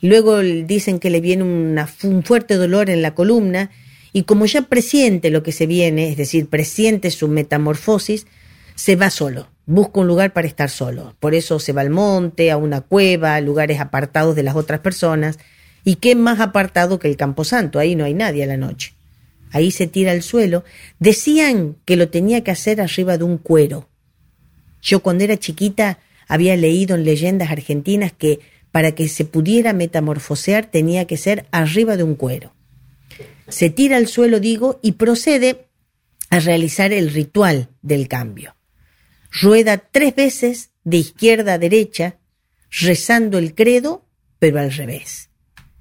Luego 0.02 0.40
dicen 0.40 1.00
que 1.00 1.10
le 1.10 1.20
viene 1.20 1.44
un 1.44 2.24
fuerte 2.24 2.56
dolor 2.56 2.90
en 2.90 3.02
la 3.02 3.14
columna 3.14 3.70
y 4.14 4.24
como 4.24 4.46
ya 4.46 4.62
presiente 4.62 5.30
lo 5.30 5.44
que 5.44 5.52
se 5.52 5.68
viene, 5.68 6.10
es 6.10 6.16
decir, 6.16 6.48
presiente 6.48 7.12
su 7.12 7.28
metamorfosis, 7.28 8.26
se 8.76 8.96
va 8.96 9.10
solo, 9.10 9.50
busca 9.66 10.00
un 10.00 10.08
lugar 10.08 10.32
para 10.32 10.48
estar 10.48 10.70
solo. 10.70 11.18
Por 11.20 11.36
eso 11.36 11.60
se 11.60 11.74
va 11.74 11.82
al 11.82 11.90
monte, 11.90 12.50
a 12.50 12.56
una 12.56 12.80
cueva, 12.80 13.42
lugares 13.42 13.82
apartados 13.82 14.38
de 14.38 14.44
las 14.44 14.56
otras 14.56 14.80
personas. 14.80 15.38
¿Y 15.86 15.96
qué 15.98 16.16
más 16.16 16.42
apartado 16.42 17.00
que 17.00 17.08
el 17.08 17.16
Camposanto? 17.16 17.80
Ahí 17.80 17.96
no 17.96 18.04
hay 18.04 18.16
nadie 18.16 18.44
a 18.44 18.48
la 18.48 18.58
noche. 18.58 18.96
Ahí 19.52 19.72
se 19.72 19.88
tira 19.88 20.12
al 20.12 20.24
suelo. 20.24 20.66
Decían 21.00 21.78
que 21.86 21.96
lo 21.96 22.10
tenía 22.10 22.44
que 22.44 22.52
hacer 22.52 22.82
arriba 22.82 23.18
de 23.18 23.24
un 23.24 23.38
cuero. 23.38 23.88
Yo 24.82 25.02
cuando 25.02 25.24
era 25.24 25.38
chiquita 25.38 26.00
había 26.28 26.58
leído 26.58 26.96
en 26.96 27.06
leyendas 27.06 27.52
argentinas 27.52 28.12
que 28.12 28.40
para 28.72 28.94
que 28.94 29.08
se 29.08 29.26
pudiera 29.26 29.74
metamorfosear 29.74 30.70
tenía 30.70 31.06
que 31.06 31.18
ser 31.18 31.46
arriba 31.52 31.96
de 31.96 32.04
un 32.04 32.16
cuero. 32.16 32.54
Se 33.48 33.70
tira 33.70 33.98
al 33.98 34.08
suelo, 34.08 34.40
digo, 34.40 34.80
y 34.82 34.94
procede 34.94 35.68
a 36.32 36.40
realizar 36.40 36.92
el 36.92 37.12
ritual 37.12 37.70
del 37.84 38.08
cambio. 38.08 38.56
Rueda 39.32 39.78
tres 39.78 40.16
veces 40.16 40.72
de 40.84 40.98
izquierda 40.98 41.54
a 41.54 41.58
derecha, 41.60 42.18
rezando 42.72 43.38
el 43.38 43.54
credo, 43.54 44.06
pero 44.40 44.60
al 44.60 44.74
revés. 44.74 45.30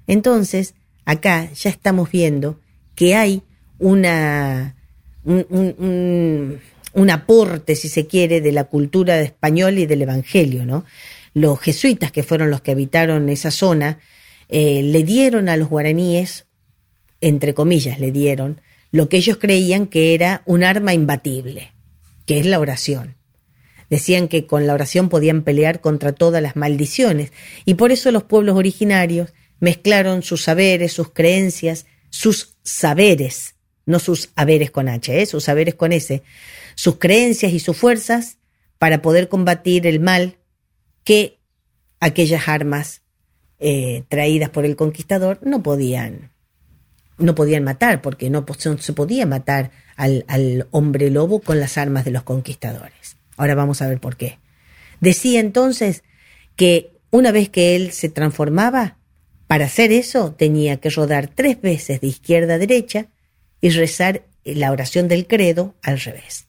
Entonces, 0.07 0.75
acá 1.05 1.51
ya 1.53 1.69
estamos 1.69 2.11
viendo 2.11 2.59
que 2.95 3.15
hay 3.15 3.43
una, 3.79 4.75
un, 5.23 6.59
un 6.93 7.09
aporte, 7.09 7.75
si 7.75 7.89
se 7.89 8.07
quiere, 8.07 8.41
de 8.41 8.51
la 8.51 8.65
cultura 8.65 9.19
española 9.21 9.79
y 9.79 9.85
del 9.85 10.03
Evangelio, 10.03 10.65
¿no? 10.65 10.85
los 11.35 11.59
jesuitas, 11.59 12.11
que 12.11 12.23
fueron 12.23 12.49
los 12.49 12.61
que 12.61 12.71
habitaron 12.71 13.29
esa 13.29 13.51
zona, 13.51 13.99
eh, 14.47 14.81
le 14.81 15.03
dieron 15.03 15.49
a 15.49 15.57
los 15.57 15.69
guaraníes, 15.69 16.45
entre 17.21 17.53
comillas, 17.53 17.99
le 17.99 18.11
dieron 18.11 18.61
lo 18.91 19.09
que 19.09 19.17
ellos 19.17 19.37
creían 19.37 19.87
que 19.87 20.13
era 20.13 20.41
un 20.45 20.63
arma 20.63 20.93
imbatible, 20.93 21.73
que 22.25 22.39
es 22.39 22.45
la 22.45 22.59
oración. 22.59 23.15
Decían 23.89 24.29
que 24.29 24.47
con 24.47 24.65
la 24.65 24.73
oración 24.73 25.09
podían 25.09 25.43
pelear 25.43 25.81
contra 25.81 26.13
todas 26.13 26.41
las 26.41 26.55
maldiciones, 26.55 27.33
y 27.65 27.73
por 27.73 27.91
eso 27.91 28.11
los 28.11 28.23
pueblos 28.23 28.55
originarios 28.55 29.33
mezclaron 29.59 30.23
sus 30.23 30.43
saberes, 30.43 30.93
sus 30.93 31.11
creencias, 31.11 31.85
sus 32.09 32.55
saberes, 32.63 33.55
no 33.85 33.99
sus 33.99 34.29
haberes 34.35 34.71
con 34.71 34.89
H, 34.89 35.21
¿eh? 35.21 35.25
sus 35.25 35.43
saberes 35.43 35.75
con 35.75 35.91
S, 35.91 36.23
sus 36.75 36.97
creencias 36.97 37.53
y 37.53 37.59
sus 37.59 37.77
fuerzas 37.77 38.37
para 38.77 39.01
poder 39.01 39.29
combatir 39.29 39.87
el 39.87 39.99
mal 39.99 40.37
que 41.03 41.39
aquellas 41.99 42.47
armas 42.47 43.01
eh, 43.59 44.03
traídas 44.09 44.49
por 44.49 44.65
el 44.65 44.75
conquistador 44.75 45.39
no 45.41 45.63
podían, 45.63 46.31
no 47.17 47.35
podían 47.35 47.63
matar, 47.63 48.01
porque 48.01 48.29
no, 48.29 48.45
se 48.79 48.93
podía 48.93 49.25
matar 49.25 49.71
al, 49.95 50.25
al 50.27 50.67
hombre 50.71 51.09
lobo 51.09 51.39
con 51.39 51.59
las 51.59 51.77
armas 51.77 52.05
de 52.05 52.11
los 52.11 52.23
conquistadores. 52.23 53.17
Ahora 53.37 53.55
vamos 53.55 53.81
a 53.81 53.87
ver 53.87 53.99
por 53.99 54.17
qué. 54.17 54.39
Decía 54.99 55.39
entonces 55.39 56.03
que 56.55 56.91
una 57.11 57.31
vez 57.31 57.49
que 57.49 57.75
él 57.75 57.91
se 57.91 58.09
transformaba, 58.09 58.97
para 59.47 59.65
hacer 59.65 59.91
eso 59.91 60.33
tenía 60.33 60.77
que 60.77 60.89
rodar 60.89 61.27
tres 61.27 61.61
veces 61.61 62.01
de 62.01 62.07
izquierda 62.07 62.55
a 62.55 62.57
derecha 62.57 63.07
y 63.61 63.69
rezar 63.69 64.23
la 64.43 64.71
oración 64.71 65.07
del 65.07 65.27
credo 65.27 65.75
al 65.81 65.99
revés. 65.99 66.47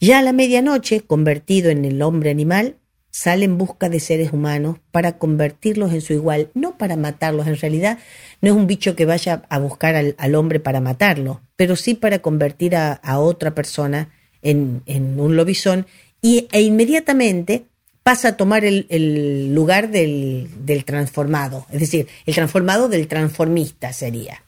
Ya 0.00 0.18
a 0.18 0.22
la 0.22 0.32
medianoche, 0.32 1.00
convertido 1.00 1.70
en 1.70 1.84
el 1.84 2.02
hombre 2.02 2.30
animal, 2.30 2.76
sale 3.10 3.44
en 3.44 3.58
busca 3.58 3.88
de 3.88 4.00
seres 4.00 4.32
humanos 4.32 4.78
para 4.90 5.18
convertirlos 5.18 5.92
en 5.92 6.00
su 6.00 6.12
igual, 6.12 6.50
no 6.54 6.76
para 6.76 6.96
matarlos. 6.96 7.46
En 7.46 7.56
realidad 7.56 7.98
no 8.40 8.50
es 8.50 8.56
un 8.56 8.66
bicho 8.66 8.96
que 8.96 9.06
vaya 9.06 9.44
a 9.48 9.58
buscar 9.60 9.94
al, 9.94 10.34
hombre 10.34 10.58
para 10.58 10.80
matarlo, 10.80 11.40
pero 11.54 11.76
sí 11.76 11.94
para 11.94 12.18
convertir 12.18 12.74
a, 12.74 13.00
otra 13.18 13.54
persona 13.54 14.10
en, 14.42 14.82
un 15.16 15.36
lobizón 15.36 15.86
y, 16.20 16.48
e 16.50 16.62
inmediatamente 16.62 17.66
pasa 18.04 18.28
a 18.28 18.36
tomar 18.36 18.64
el, 18.64 19.52
lugar 19.52 19.90
del, 19.90 20.48
transformado, 20.84 21.66
es 21.72 21.80
decir, 21.80 22.06
el 22.26 22.34
transformado 22.34 22.88
del 22.88 23.08
transformista 23.08 23.92
sería. 23.92 24.44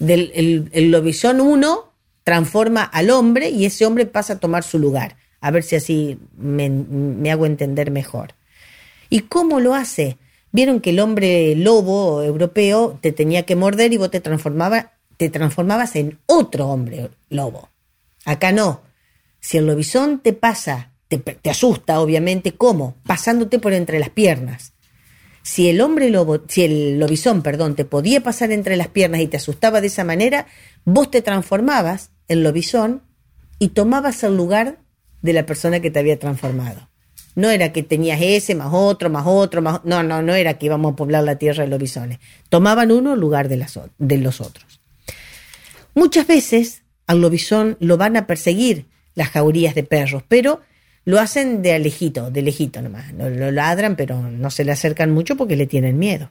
Del, 0.00 0.32
el, 0.34 0.68
el 0.72 0.90
lobizón 0.90 1.40
1 1.40 1.92
transforma 2.28 2.82
al 2.82 3.08
hombre 3.08 3.48
y 3.48 3.64
ese 3.64 3.86
hombre 3.86 4.04
pasa 4.04 4.34
a 4.34 4.38
tomar 4.38 4.62
su 4.62 4.78
lugar. 4.78 5.16
A 5.40 5.50
ver 5.50 5.62
si 5.62 5.76
así 5.76 6.18
me, 6.36 7.30
hago 7.30 7.46
entender 7.46 7.90
mejor. 7.90 8.34
¿Y 9.08 9.20
cómo 9.20 9.60
lo 9.60 9.74
hace? 9.74 10.18
Vieron 10.52 10.80
que 10.80 10.90
el 10.90 11.00
hombre 11.00 11.54
lobo 11.56 12.22
europeo 12.22 12.98
te 13.00 13.12
tenía 13.12 13.44
que 13.44 13.56
morder 13.56 13.94
y 13.94 13.96
vos 13.96 14.10
te, 14.10 14.20
transformaba, 14.20 14.92
te 15.16 15.30
transformabas 15.30 15.96
en 15.96 16.18
otro 16.26 16.68
hombre 16.68 17.08
lobo. 17.30 17.70
Acá 18.26 18.52
no. 18.52 18.82
Si 19.40 19.56
el 19.56 19.66
lobizón 19.66 20.20
te 20.20 20.34
pasa, 20.34 20.90
te, 21.08 21.50
asusta, 21.50 22.00
obviamente, 22.00 22.52
¿cómo? 22.52 22.96
Pasándote 23.06 23.58
por 23.58 23.72
entre 23.72 23.98
las 23.98 24.10
piernas. 24.10 24.72
Si 25.42 25.68
el 25.68 25.80
hombre 25.80 26.10
lobo, 26.10 26.42
si 26.46 26.64
el 26.64 26.98
lobizón, 26.98 27.42
perdón, 27.42 27.74
te 27.74 27.86
podía 27.86 28.22
pasar 28.22 28.52
entre 28.52 28.76
las 28.76 28.88
piernas 28.88 29.22
y 29.22 29.26
te 29.26 29.38
asustaba 29.38 29.80
de 29.80 29.86
esa 29.86 30.04
manera, 30.04 30.46
vos 30.84 31.10
te 31.10 31.22
transformabas 31.22 32.10
en 32.28 32.42
lobizón 32.42 33.02
y 33.58 33.68
tomabas 33.68 34.22
el 34.22 34.36
lugar 34.36 34.80
de 35.22 35.32
la 35.32 35.46
persona 35.46 35.80
que 35.80 35.90
te 35.90 35.98
había 35.98 36.18
transformado. 36.18 36.88
No 37.34 37.50
era 37.50 37.72
que 37.72 37.82
tenías 37.82 38.20
ese, 38.20 38.54
más 38.54 38.70
otro, 38.72 39.10
más 39.10 39.24
otro, 39.26 39.62
más... 39.62 39.80
No, 39.84 40.02
no, 40.02 40.22
no 40.22 40.34
era 40.34 40.58
que 40.58 40.66
íbamos 40.66 40.92
a 40.92 40.96
poblar 40.96 41.24
la 41.24 41.36
tierra 41.36 41.64
de 41.64 41.70
lobisones. 41.70 42.18
Tomaban 42.48 42.90
uno 42.90 43.14
en 43.14 43.20
lugar 43.20 43.48
de, 43.48 43.56
las, 43.56 43.78
de 43.96 44.18
los 44.18 44.40
otros. 44.40 44.80
Muchas 45.94 46.26
veces 46.26 46.82
al 47.06 47.20
lobizón 47.20 47.76
lo 47.80 47.96
van 47.96 48.16
a 48.16 48.26
perseguir 48.26 48.86
las 49.14 49.30
jaurías 49.30 49.74
de 49.74 49.84
perros, 49.84 50.22
pero 50.28 50.60
lo 51.08 51.18
hacen 51.20 51.62
de 51.62 51.78
lejito, 51.78 52.30
de 52.30 52.42
lejito 52.42 52.82
nomás. 52.82 53.14
Lo, 53.14 53.30
lo 53.30 53.50
ladran, 53.50 53.96
pero 53.96 54.20
no 54.20 54.50
se 54.50 54.62
le 54.62 54.72
acercan 54.72 55.10
mucho 55.10 55.38
porque 55.38 55.56
le 55.56 55.66
tienen 55.66 55.98
miedo. 55.98 56.30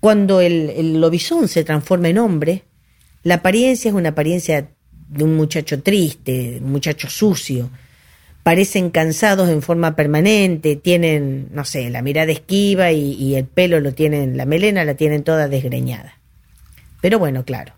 Cuando 0.00 0.40
el, 0.40 0.70
el 0.70 0.98
lobizón 0.98 1.48
se 1.48 1.62
transforma 1.62 2.08
en 2.08 2.16
hombre, 2.16 2.62
la 3.24 3.34
apariencia 3.34 3.90
es 3.90 3.94
una 3.94 4.08
apariencia 4.08 4.70
de 5.06 5.24
un 5.24 5.36
muchacho 5.36 5.82
triste, 5.82 6.60
un 6.62 6.72
muchacho 6.72 7.10
sucio. 7.10 7.68
Parecen 8.42 8.88
cansados 8.88 9.50
en 9.50 9.60
forma 9.60 9.96
permanente, 9.96 10.76
tienen, 10.76 11.48
no 11.52 11.66
sé, 11.66 11.90
la 11.90 12.00
mirada 12.00 12.32
esquiva 12.32 12.90
y, 12.90 13.12
y 13.12 13.34
el 13.34 13.44
pelo 13.44 13.80
lo 13.80 13.92
tienen, 13.92 14.38
la 14.38 14.46
melena 14.46 14.82
la 14.86 14.94
tienen 14.94 15.24
toda 15.24 15.48
desgreñada. 15.48 16.16
Pero 17.02 17.18
bueno, 17.18 17.44
claro. 17.44 17.74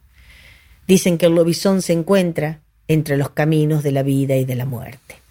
Dicen 0.87 1.19
que 1.19 1.27
el 1.27 1.35
lobizón 1.35 1.83
se 1.83 1.95
encuentra 1.95 2.61
entre 2.87 3.17
los 3.17 3.31
caminos 3.31 3.83
de 3.83 3.91
la 3.91 4.05
vida 4.05 4.37
y 4.37 4.45
de 4.45 4.55
la 4.55 4.67
muerte. 4.67 5.24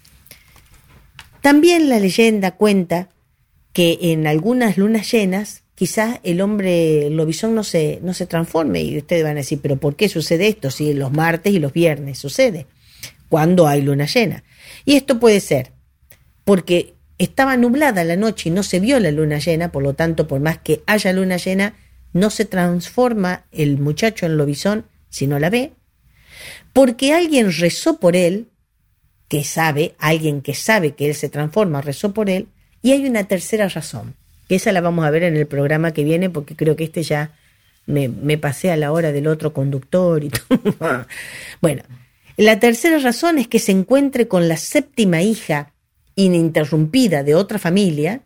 También 1.43 1.89
la 1.89 1.99
leyenda 1.99 2.51
cuenta 2.51 3.09
que 3.73 3.97
en 3.99 4.27
algunas 4.27 4.77
lunas 4.77 5.11
llenas 5.11 5.63
quizás 5.75 6.21
el 6.23 6.39
hombre 6.39 7.07
el 7.07 7.17
lobizón 7.17 7.53
no 7.53 7.65
se, 7.65 7.99
no 8.01 8.13
se 8.13 8.27
transforme 8.27 8.81
y 8.81 8.97
ustedes 8.97 9.25
van 9.25 9.33
a 9.33 9.41
decir, 9.41 9.59
pero 9.61 9.75
¿por 9.75 9.97
qué 9.97 10.07
sucede 10.07 10.47
esto 10.47 10.71
si 10.71 10.93
los 10.93 11.11
martes 11.11 11.51
y 11.53 11.59
los 11.59 11.73
viernes 11.73 12.17
sucede? 12.17 12.65
Cuando 13.27 13.67
hay 13.67 13.81
luna 13.81 14.05
llena. 14.05 14.45
Y 14.85 14.95
esto 14.95 15.19
puede 15.19 15.41
ser 15.41 15.73
porque 16.45 16.93
estaba 17.17 17.57
nublada 17.57 18.05
la 18.05 18.15
noche 18.15 18.47
y 18.47 18.53
no 18.53 18.63
se 18.63 18.79
vio 18.79 18.97
la 19.01 19.11
luna 19.11 19.39
llena, 19.39 19.69
por 19.69 19.83
lo 19.83 19.95
tanto, 19.95 20.29
por 20.29 20.39
más 20.39 20.59
que 20.59 20.81
haya 20.85 21.11
luna 21.11 21.35
llena, 21.35 21.75
no 22.13 22.29
se 22.29 22.45
transforma 22.45 23.47
el 23.51 23.79
muchacho 23.79 24.25
en 24.25 24.37
lobizón 24.37 24.85
si 25.09 25.27
no 25.27 25.39
la 25.39 25.49
ve, 25.49 25.73
porque 26.71 27.13
alguien 27.13 27.51
rezó 27.51 27.99
por 27.99 28.15
él, 28.15 28.47
que 29.33 29.43
sabe, 29.43 29.95
alguien 29.97 30.43
que 30.43 30.53
sabe 30.53 30.91
que 30.91 31.07
él 31.07 31.15
se 31.15 31.27
transforma, 31.27 31.81
rezó 31.81 32.13
por 32.13 32.29
él, 32.29 32.49
y 32.83 32.91
hay 32.91 33.07
una 33.07 33.23
tercera 33.23 33.67
razón, 33.67 34.13
que 34.47 34.57
esa 34.57 34.71
la 34.71 34.79
vamos 34.79 35.05
a 35.05 35.09
ver 35.09 35.23
en 35.23 35.35
el 35.35 35.47
programa 35.47 35.91
que 35.91 36.03
viene, 36.03 36.29
porque 36.29 36.55
creo 36.55 36.75
que 36.75 36.83
este 36.83 37.01
ya 37.01 37.31
me, 37.87 38.37
pasé 38.37 38.69
a 38.69 38.77
la 38.77 38.91
hora 38.91 39.11
del 39.11 39.25
otro 39.25 39.51
conductor 39.51 40.23
y 40.23 40.29
todo. 40.29 41.07
bueno, 41.63 41.81
la 42.37 42.59
tercera 42.59 42.99
razón 42.99 43.39
es 43.39 43.47
que 43.47 43.57
se 43.57 43.71
encuentre 43.71 44.27
con 44.27 44.47
la 44.47 44.55
séptima 44.55 45.23
hija 45.23 45.73
ininterrumpida 46.13 47.23
de 47.23 47.33
otra 47.33 47.57
familia, 47.57 48.21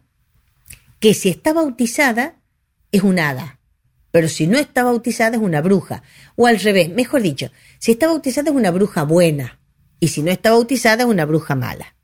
que 0.99 1.13
si 1.13 1.29
está 1.29 1.53
bautizada 1.53 2.35
es 2.91 3.03
un 3.03 3.17
hada, 3.17 3.59
pero 4.11 4.27
si 4.27 4.45
no 4.45 4.57
está 4.57 4.83
bautizada 4.83 5.37
es 5.37 5.41
una 5.41 5.61
bruja, 5.61 6.03
o 6.35 6.47
al 6.47 6.59
revés, 6.59 6.89
mejor 6.89 7.21
dicho, 7.21 7.49
si 7.79 7.93
está 7.93 8.07
bautizada 8.07 8.49
es 8.49 8.55
una 8.57 8.71
bruja 8.71 9.03
buena, 9.03 9.57
y 9.99 10.09
si 10.09 10.21
no 10.21 10.31
está 10.31 10.51
bautizada 10.51 11.03
es 11.03 11.09
una 11.09 11.25
bruja 11.25 11.55
mala. 11.55 11.95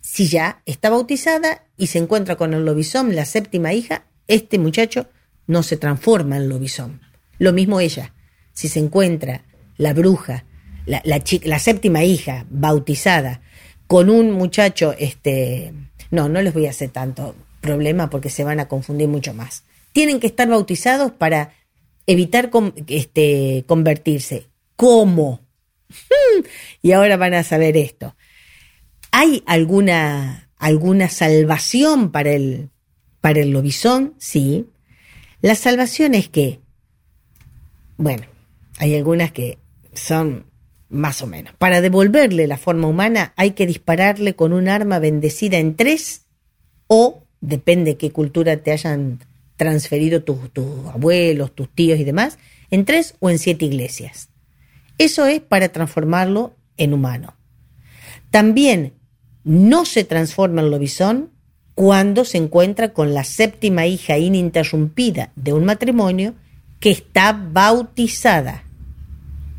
Si 0.00 0.28
ya 0.28 0.62
está 0.64 0.90
bautizada 0.90 1.66
y 1.76 1.88
se 1.88 1.98
encuentra 1.98 2.36
con 2.36 2.54
el 2.54 2.64
lobizón, 2.64 3.14
la 3.14 3.24
séptima 3.24 3.72
hija, 3.72 4.04
este 4.26 4.58
muchacho 4.58 5.08
no 5.46 5.62
se 5.62 5.76
transforma 5.76 6.36
en 6.36 6.48
lobizón. 6.48 7.00
Lo 7.38 7.52
mismo 7.52 7.80
ella, 7.80 8.14
si 8.52 8.68
se 8.68 8.78
encuentra 8.78 9.44
la 9.76 9.92
bruja, 9.92 10.44
la, 10.86 11.02
la, 11.04 11.22
la 11.44 11.58
séptima 11.58 12.04
hija 12.04 12.46
bautizada, 12.50 13.42
con 13.86 14.10
un 14.10 14.32
muchacho, 14.32 14.94
este, 14.98 15.72
no, 16.10 16.28
no 16.28 16.42
les 16.42 16.52
voy 16.54 16.66
a 16.66 16.70
hacer 16.70 16.90
tanto 16.90 17.34
problema 17.60 18.10
porque 18.10 18.30
se 18.30 18.44
van 18.44 18.60
a 18.60 18.68
confundir 18.68 19.08
mucho 19.08 19.34
más. 19.34 19.64
Tienen 19.92 20.20
que 20.20 20.26
estar 20.26 20.48
bautizados 20.48 21.12
para 21.12 21.52
evitar 22.06 22.50
este, 22.86 23.64
convertirse. 23.66 24.46
¿Cómo? 24.76 25.47
y 26.82 26.92
ahora 26.92 27.16
van 27.16 27.34
a 27.34 27.42
saber 27.42 27.76
esto. 27.76 28.16
¿Hay 29.10 29.42
alguna, 29.46 30.50
alguna 30.56 31.08
salvación 31.08 32.10
para 32.10 32.32
el, 32.32 32.70
para 33.20 33.40
el 33.40 33.50
lobizón? 33.50 34.14
Sí. 34.18 34.66
La 35.40 35.54
salvación 35.54 36.14
es 36.14 36.28
que, 36.28 36.60
bueno, 37.96 38.26
hay 38.78 38.96
algunas 38.96 39.32
que 39.32 39.58
son 39.94 40.46
más 40.88 41.22
o 41.22 41.26
menos. 41.26 41.54
Para 41.56 41.80
devolverle 41.80 42.46
la 42.46 42.58
forma 42.58 42.88
humana 42.88 43.32
hay 43.36 43.52
que 43.52 43.66
dispararle 43.66 44.34
con 44.34 44.52
un 44.52 44.68
arma 44.68 44.98
bendecida 44.98 45.58
en 45.58 45.76
tres 45.76 46.26
o, 46.86 47.24
depende 47.40 47.96
qué 47.96 48.10
cultura 48.10 48.56
te 48.56 48.72
hayan 48.72 49.20
transferido 49.56 50.22
tus, 50.22 50.50
tus 50.52 50.86
abuelos, 50.86 51.54
tus 51.54 51.68
tíos 51.68 51.98
y 51.98 52.04
demás, 52.04 52.38
en 52.70 52.84
tres 52.84 53.16
o 53.20 53.30
en 53.30 53.38
siete 53.38 53.66
iglesias. 53.66 54.30
Eso 54.98 55.26
es 55.26 55.40
para 55.40 55.68
transformarlo 55.70 56.56
en 56.76 56.92
humano. 56.92 57.34
También 58.30 58.94
no 59.44 59.84
se 59.84 60.04
transforma 60.04 60.60
en 60.60 60.70
lobizón 60.70 61.30
cuando 61.74 62.24
se 62.24 62.38
encuentra 62.38 62.92
con 62.92 63.14
la 63.14 63.24
séptima 63.24 63.86
hija 63.86 64.18
ininterrumpida 64.18 65.30
de 65.36 65.52
un 65.52 65.64
matrimonio 65.64 66.34
que 66.80 66.90
está 66.90 67.32
bautizada. 67.32 68.64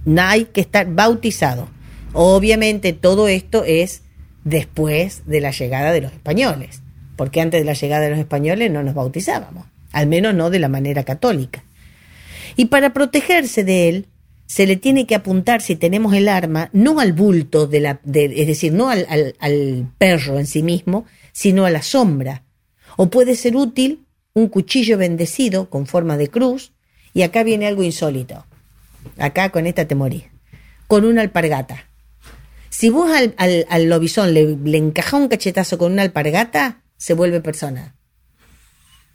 No 0.05 0.21
hay 0.21 0.45
que 0.45 0.61
estar 0.61 0.93
bautizado. 0.93 1.69
Obviamente 2.13 2.93
todo 2.93 3.27
esto 3.27 3.63
es 3.63 4.03
después 4.43 5.23
de 5.27 5.41
la 5.41 5.51
llegada 5.51 5.91
de 5.91 6.01
los 6.01 6.11
españoles, 6.11 6.81
porque 7.15 7.41
antes 7.41 7.61
de 7.61 7.65
la 7.65 7.73
llegada 7.73 8.03
de 8.03 8.11
los 8.11 8.19
españoles 8.19 8.71
no 8.71 8.83
nos 8.83 8.95
bautizábamos, 8.95 9.67
al 9.91 10.07
menos 10.07 10.33
no 10.33 10.49
de 10.49 10.59
la 10.59 10.69
manera 10.69 11.03
católica. 11.03 11.63
Y 12.55 12.65
para 12.65 12.93
protegerse 12.93 13.63
de 13.63 13.89
él, 13.89 14.07
se 14.49 14.65
le 14.65 14.77
tiene 14.77 15.05
que 15.05 15.13
apuntar, 15.13 15.61
si 15.61 15.75
tenemos 15.75 16.15
el 16.15 16.27
arma, 16.27 16.71
no 16.73 16.99
al 16.99 17.13
bulto, 17.13 17.67
de 17.67 17.81
la, 17.81 17.99
de, 18.03 18.25
es 18.41 18.47
decir, 18.47 18.73
no 18.73 18.89
al, 18.89 19.05
al, 19.07 19.93
perro 19.99 20.39
en 20.39 20.47
sí 20.47 20.63
mismo, 20.63 21.05
sino 21.31 21.67
a 21.67 21.69
la 21.69 21.83
sombra. 21.83 22.45
O 22.97 23.11
puede 23.11 23.35
ser 23.35 23.55
útil 23.55 24.07
un 24.33 24.47
cuchillo 24.47 24.97
bendecido 24.97 25.69
con 25.69 25.85
forma 25.85 26.17
de 26.17 26.29
cruz, 26.29 26.73
y 27.13 27.21
acá 27.21 27.43
viene 27.43 27.67
algo 27.67 27.83
insólito. 27.83 28.43
Acá 29.19 29.51
con 29.51 29.67
esta 29.67 29.87
te. 29.87 29.95
Con 30.87 31.05
una 31.05 31.21
alpargata. 31.21 31.87
Si 32.69 32.89
vos 32.89 33.11
al, 33.11 33.35
al, 33.37 33.67
al 33.69 33.83
lobizón 33.87 34.33
le, 34.33 34.57
le 34.57 34.79
encajás 34.79 35.21
un 35.21 35.27
cachetazo 35.27 35.77
con 35.77 35.91
una 35.91 36.01
alpargata, 36.01 36.81
se 36.97 37.13
vuelve 37.13 37.39
persona. 37.39 37.95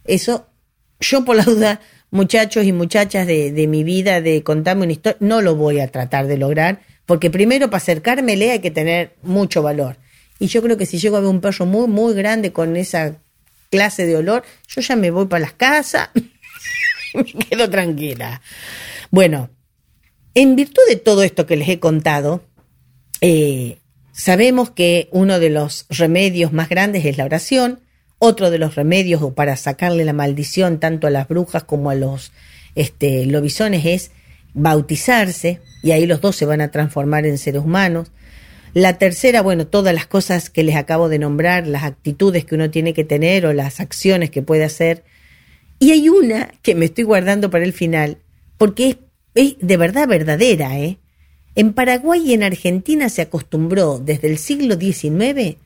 Eso, 0.05 0.47
yo 1.01 1.25
por 1.25 1.35
la 1.35 1.43
duda, 1.43 1.81
muchachos 2.15 2.65
y 2.65 2.73
muchachas 2.73 3.27
de, 3.27 3.51
de, 3.51 3.67
mi 3.67 3.83
vida, 3.83 4.21
de 4.21 4.45
contarme 4.45 4.85
una 4.85 4.93
historia, 4.93 5.17
no 5.19 5.43
lo 5.43 5.57
voy 5.57 5.81
a 5.81 5.89
tratar 5.89 6.29
de 6.29 6.39
lograr, 6.39 6.81
porque 7.07 7.29
primero 7.29 7.67
para 7.67 7.79
acercármele 7.79 8.53
hay 8.53 8.61
que 8.61 8.71
tener 8.71 9.17
mucho 9.23 9.63
valor. 9.63 9.97
Y 10.39 10.47
yo 10.47 10.63
creo 10.63 10.77
que 10.77 10.87
si 10.87 10.99
llego 10.99 11.17
a 11.17 11.21
ver 11.21 11.29
un 11.29 11.41
perro 11.41 11.67
muy, 11.67 11.89
muy 11.89 12.15
grande 12.15 12.53
con 12.53 12.77
esa 12.77 13.17
clase 13.69 14.07
de 14.07 14.17
olor, 14.17 14.45
yo 14.69 14.81
ya 14.81 14.95
me 14.95 15.11
voy 15.11 15.27
para 15.27 15.41
las 15.41 15.55
casas, 15.55 16.11
me 17.15 17.25
quedo 17.25 17.69
tranquila. 17.69 18.41
Bueno, 19.11 19.51
en 20.35 20.55
virtud 20.55 20.83
de 20.89 20.97
todo 20.97 21.25
esto 21.25 21.47
que 21.47 21.57
les 21.57 21.69
he 21.69 21.81
contado, 21.81 22.45
eh, 23.23 23.79
sabemos 24.13 24.71
que 24.71 25.09
uno 25.11 25.41
de 25.41 25.51
los 25.51 25.87
remedios 25.91 26.53
más 26.53 26.69
grandes 26.69 27.05
es 27.07 27.19
la 27.19 27.25
oración, 27.25 27.81
otro 28.19 28.51
de 28.51 28.59
los 28.59 28.75
remedios 28.75 29.23
para 29.35 29.57
sacarle 29.57 30.05
la 30.05 30.13
maldición 30.13 30.81
tanto 30.81 31.07
a 31.07 31.11
las 31.11 31.29
brujas 31.29 31.65
como 31.65 31.91
a 31.91 31.95
los 31.95 32.33
este, 32.75 33.27
lobisones 33.27 33.85
es 33.85 34.11
bautizarse, 34.55 35.61
y 35.83 35.91
ahí 35.91 36.07
los 36.07 36.21
dos 36.21 36.37
se 36.37 36.47
van 36.47 36.61
a 36.61 36.71
transformar 36.71 37.27
en 37.27 37.39
seres 37.39 37.63
humanos. 37.63 38.11
La 38.73 38.99
tercera, 38.99 39.43
bueno, 39.43 39.67
todas 39.67 39.95
las 39.95 40.07
cosas 40.07 40.49
que 40.51 40.65
les 40.65 40.77
acabo 40.77 41.09
de 41.09 41.19
nombrar, 41.19 41.67
las 41.67 41.85
actitudes 41.85 42.45
que 42.45 42.55
uno 42.55 42.71
tiene 42.71 42.95
que 42.95 43.05
tener 43.05 43.47
o 43.47 43.53
las 43.53 43.81
acciones 43.81 44.31
que 44.31 44.43
puede 44.43 44.65
hacer. 44.65 45.05
Y 45.79 45.91
hay 45.91 46.09
una 46.09 46.53
que 46.63 46.75
me 46.75 46.87
estoy 46.87 47.05
guardando 47.05 47.51
para 47.51 47.65
el 47.65 47.73
final, 47.73 48.19
porque 48.57 48.89
es, 48.89 48.97
es 49.35 49.57
de 49.61 49.77
verdad 49.77 50.09
verdadera, 50.09 50.79
¿eh? 50.79 50.99
En 51.57 51.73
Paraguay 51.73 52.23
y 52.25 52.33
en 52.33 52.43
Argentina 52.43 53.09
se 53.09 53.23
acostumbró 53.23 54.01
desde 54.01 54.29
el 54.29 54.39
siglo 54.39 54.77
XIX 54.77 55.57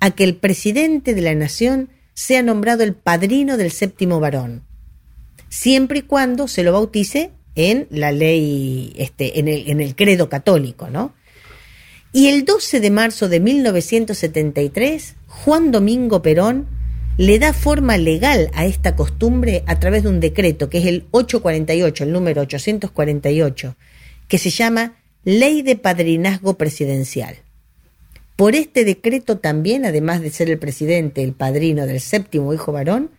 a 0.00 0.10
que 0.10 0.24
el 0.24 0.36
presidente 0.36 1.14
de 1.14 1.20
la 1.20 1.34
nación 1.34 1.90
sea 2.14 2.42
nombrado 2.42 2.82
el 2.82 2.94
padrino 2.94 3.56
del 3.56 3.70
séptimo 3.70 4.18
varón, 4.20 4.64
siempre 5.48 6.00
y 6.00 6.02
cuando 6.02 6.48
se 6.48 6.62
lo 6.62 6.72
bautice 6.72 7.30
en 7.54 7.86
la 7.90 8.12
ley, 8.12 8.92
este, 8.96 9.38
en 9.38 9.48
el, 9.48 9.68
en 9.68 9.80
el 9.80 9.94
credo 9.94 10.28
católico, 10.28 10.88
¿no? 10.88 11.14
Y 12.12 12.28
el 12.28 12.44
12 12.44 12.80
de 12.80 12.90
marzo 12.90 13.28
de 13.28 13.38
1973, 13.38 15.14
Juan 15.28 15.70
Domingo 15.70 16.22
Perón 16.22 16.66
le 17.16 17.38
da 17.38 17.52
forma 17.52 17.98
legal 17.98 18.50
a 18.54 18.64
esta 18.64 18.96
costumbre 18.96 19.62
a 19.66 19.78
través 19.78 20.02
de 20.02 20.08
un 20.08 20.20
decreto, 20.20 20.68
que 20.68 20.78
es 20.78 20.86
el 20.86 21.06
848, 21.10 22.04
el 22.04 22.12
número 22.12 22.42
848, 22.42 23.76
que 24.26 24.38
se 24.38 24.50
llama 24.50 24.96
Ley 25.22 25.62
de 25.62 25.76
Padrinazgo 25.76 26.54
Presidencial. 26.54 27.36
Por 28.40 28.54
este 28.54 28.86
decreto 28.86 29.36
también, 29.36 29.84
además 29.84 30.22
de 30.22 30.30
ser 30.30 30.48
el 30.48 30.58
presidente, 30.58 31.22
el 31.22 31.34
padrino 31.34 31.86
del 31.86 32.00
séptimo 32.00 32.54
hijo 32.54 32.72
varón, 32.72 33.10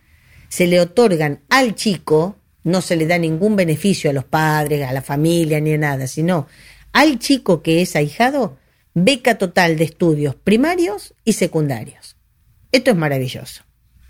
se 0.48 0.66
le 0.66 0.80
otorgan 0.80 1.38
al 1.48 1.76
chico, 1.76 2.34
no 2.64 2.80
se 2.80 2.96
le 2.96 3.06
da 3.06 3.18
ningún 3.18 3.54
beneficio 3.54 4.10
a 4.10 4.12
los 4.12 4.24
padres, 4.24 4.84
a 4.84 4.92
la 4.92 5.00
familia 5.00 5.60
ni 5.60 5.74
a 5.74 5.78
nada, 5.78 6.08
sino 6.08 6.48
al 6.90 7.20
chico 7.20 7.62
que 7.62 7.82
es 7.82 7.94
ahijado, 7.94 8.58
beca 8.94 9.38
total 9.38 9.76
de 9.76 9.84
estudios 9.84 10.34
primarios 10.34 11.14
y 11.24 11.34
secundarios. 11.34 12.16
Esto 12.72 12.90
es 12.90 12.96
maravilloso. 12.96 13.62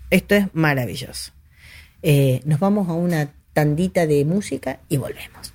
Esto 0.09 0.33
es 0.33 0.47
maravilloso. 0.53 1.31
Eh, 2.01 2.41
nos 2.43 2.59
vamos 2.59 2.89
a 2.89 2.93
una 2.93 3.31
tandita 3.53 4.07
de 4.07 4.25
música 4.25 4.79
y 4.89 4.97
volvemos. 4.97 5.52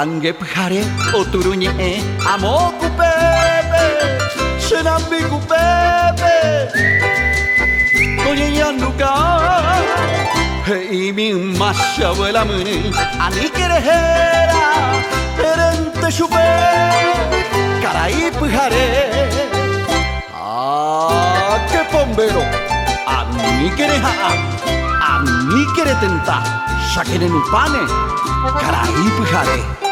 Ange 0.00 0.32
pjare 0.32 0.82
oturuñe 1.18 1.70
amo 2.32 2.72
cupepe, 2.78 3.82
senambi 4.66 5.20
cupepe. 5.30 6.34
Koyyanuka 8.22 9.12
Hey 10.66 11.12
mi 11.12 11.32
masha 11.32 12.12
vuela 12.12 12.44
muni 12.44 12.92
Ani 13.24 13.48
kerehera 13.56 14.60
Erente 15.48 16.08
chupe 16.16 16.46
Carai 17.82 18.30
pujare 18.38 18.84
Ah, 20.34 21.56
que 21.70 21.80
bombero 21.90 22.44
Ani 23.16 23.70
kereha 23.78 24.12
Ani 25.10 25.60
keretenta 25.74 26.36
Shakere 26.92 27.28
nu 27.28 27.40
pane. 27.50 27.82
Carai 28.60 29.08
pujare 29.16 29.87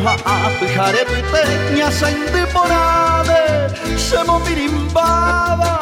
Urapeoha 0.00 0.46
apijare 0.46 1.04
piteña 1.04 1.90
sainte 1.90 2.46
porade 2.52 3.68
Semo 3.98 4.40
pirimbada 4.40 5.80